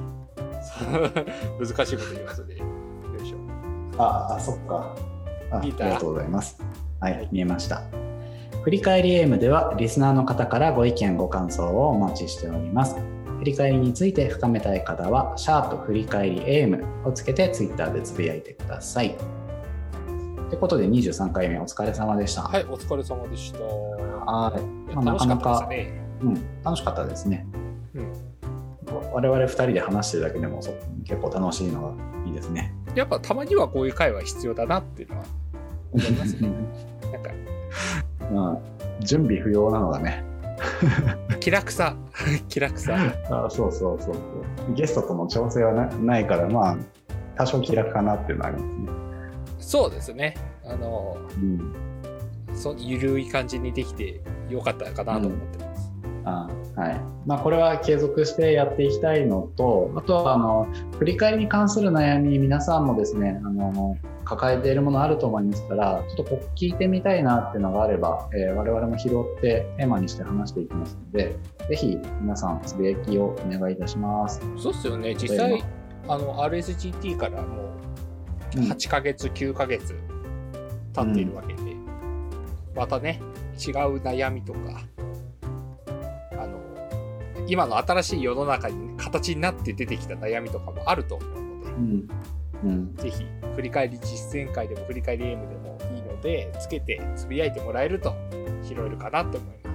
[1.60, 2.64] 難しいこと言いますねよ
[3.22, 3.36] いしょ
[4.02, 4.96] あ、あ、そっか。
[5.50, 6.58] あありがとうございます。
[7.00, 7.82] はい、見えました。
[8.62, 12.96] 振り返りエームでは、リスナーの方からご意見、ご感想をお待ちしております。
[13.38, 19.14] 振り返りについて深めたい方は、シャープ振り返りエームをつけてツイッターでつぶやいてください。
[20.48, 22.42] ってことで23回目お疲れ様でした。
[22.42, 26.34] はいお疲れ様でしたはいまあなかなかねうん、
[26.64, 27.46] 楽しかったですね。
[27.94, 28.12] うん
[29.12, 30.72] 我々2人で話してるだけでもそ
[31.04, 32.74] 結構楽しいのがいいですね。
[32.94, 35.24] やっぱたまにはこういう会話必要だなっていうのは
[35.92, 36.48] 思いますね
[37.12, 37.30] なんか
[38.32, 38.58] まあ、
[39.00, 40.22] 準備不要なのがね、
[41.40, 41.96] 気楽さ
[42.48, 42.96] 気楽さ
[43.30, 44.20] あそうそうそうそ
[44.70, 44.74] う。
[44.74, 46.76] ゲストとの調整はなないから、まあ、
[47.36, 49.07] 多少気楽かなっていうのはありますね。
[49.58, 50.34] そうですね。
[50.64, 51.74] あのうん。
[52.54, 55.92] そうゆるい感じにできてよかったかなと思ってます、
[56.24, 57.00] あはい。
[57.26, 60.66] まあ、これは継続してやっていきたいのと、あとは、あの、
[60.98, 63.96] 振り返りに関する悩み、皆さんもですね、あの、
[64.28, 71.38] 抱えているものあると思いますからちょっとここ聞いてみたいなっていうのがあれば、えー、我々も拾ってテーマにして話していきますので
[71.70, 74.40] ぜひ皆さんつぶやきをお願いいたします。
[74.58, 75.14] そうっすよね。
[75.14, 75.64] 実際
[76.06, 77.87] あの RSGT からもう
[78.50, 79.94] 8ヶ月、うん、9ヶ月
[80.94, 81.86] 経っているわけで、うん、
[82.74, 83.20] またね
[83.58, 84.58] 違う悩みとか
[86.32, 86.60] あの
[87.46, 92.08] 今の新しい世の中に形になって出てきた悩みとかもあると思うので、うん。
[92.64, 93.24] うん、ぜひ
[93.54, 98.14] 振り返り実践会でも振り返り M でもいいのでつけてつぶやいてもらえると
[98.64, 99.67] 拾えるかなと思います。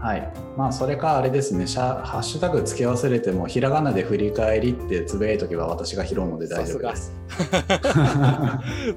[0.00, 7.12] はいまあ、それかあれですね、ハッシュタグつけ忘れても、ひらがなで振り返りってつぶやいとけば私が拾うので大丈夫です。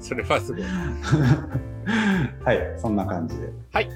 [0.00, 0.62] それはすごい。
[2.44, 3.52] はい、そんな感じで。
[3.72, 3.88] はい。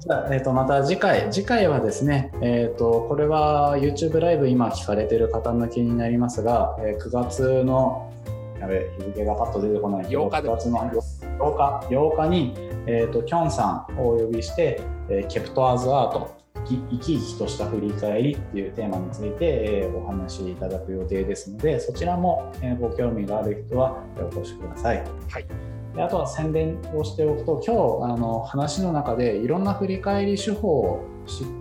[0.00, 8.12] じゃあ、えー、とまた次回、次回はですね、えーと、これは YouTube ライブ今聞かれてる方向けになりますが、えー、9月の、
[8.60, 12.54] やべ、日付がパッと出てこないけど、8日月の8日 ,8 日に、
[12.86, 16.41] えーと、きょんさんをお呼びして、えー、ケプトアーズアート、
[16.90, 25.04] 生き生きとした振り返りっていうテーマについて、えー、お話しいただく予定ですので、そちらも、えー、ご興味がある人はお越しください。
[25.28, 25.46] はい
[25.94, 31.06] であとは宣伝をしておくと今日あの話の中でいろんな振り返り手法を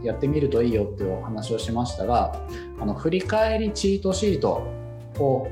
[0.03, 2.41] やってみるといいよっていうお話をしましたが
[2.79, 4.63] あの振り返りチートシート
[5.19, 5.47] を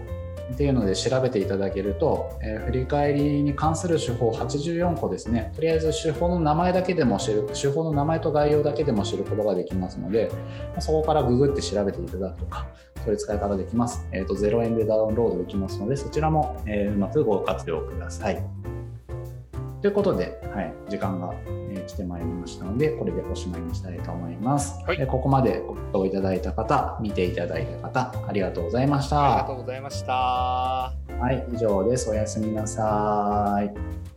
[0.53, 10.31] っていうので調べていただけると、えー、振り返りに関する手法84個ですねとりあえず手法の名前だけでも知る手法の名前と概要だけでも知ることができますので
[10.79, 12.67] そこからググって調べていただくとか
[13.03, 18.78] そういう使い方できます、えーと、と0円でダウンロードできますのでそちらも、えー、うまくご活用ください。
[19.81, 24.83] ということで、はい、時間が、えー、来てまいりましたので、これでおしまいにしたいと思います。
[24.85, 29.35] はい、ここまでご視聴いただいた方、見ていただいた方、ありがとうございました。
[29.35, 30.13] ありがとうございました。
[30.13, 30.93] は
[31.31, 32.09] い、以上です。
[32.09, 34.08] おやすみなさい。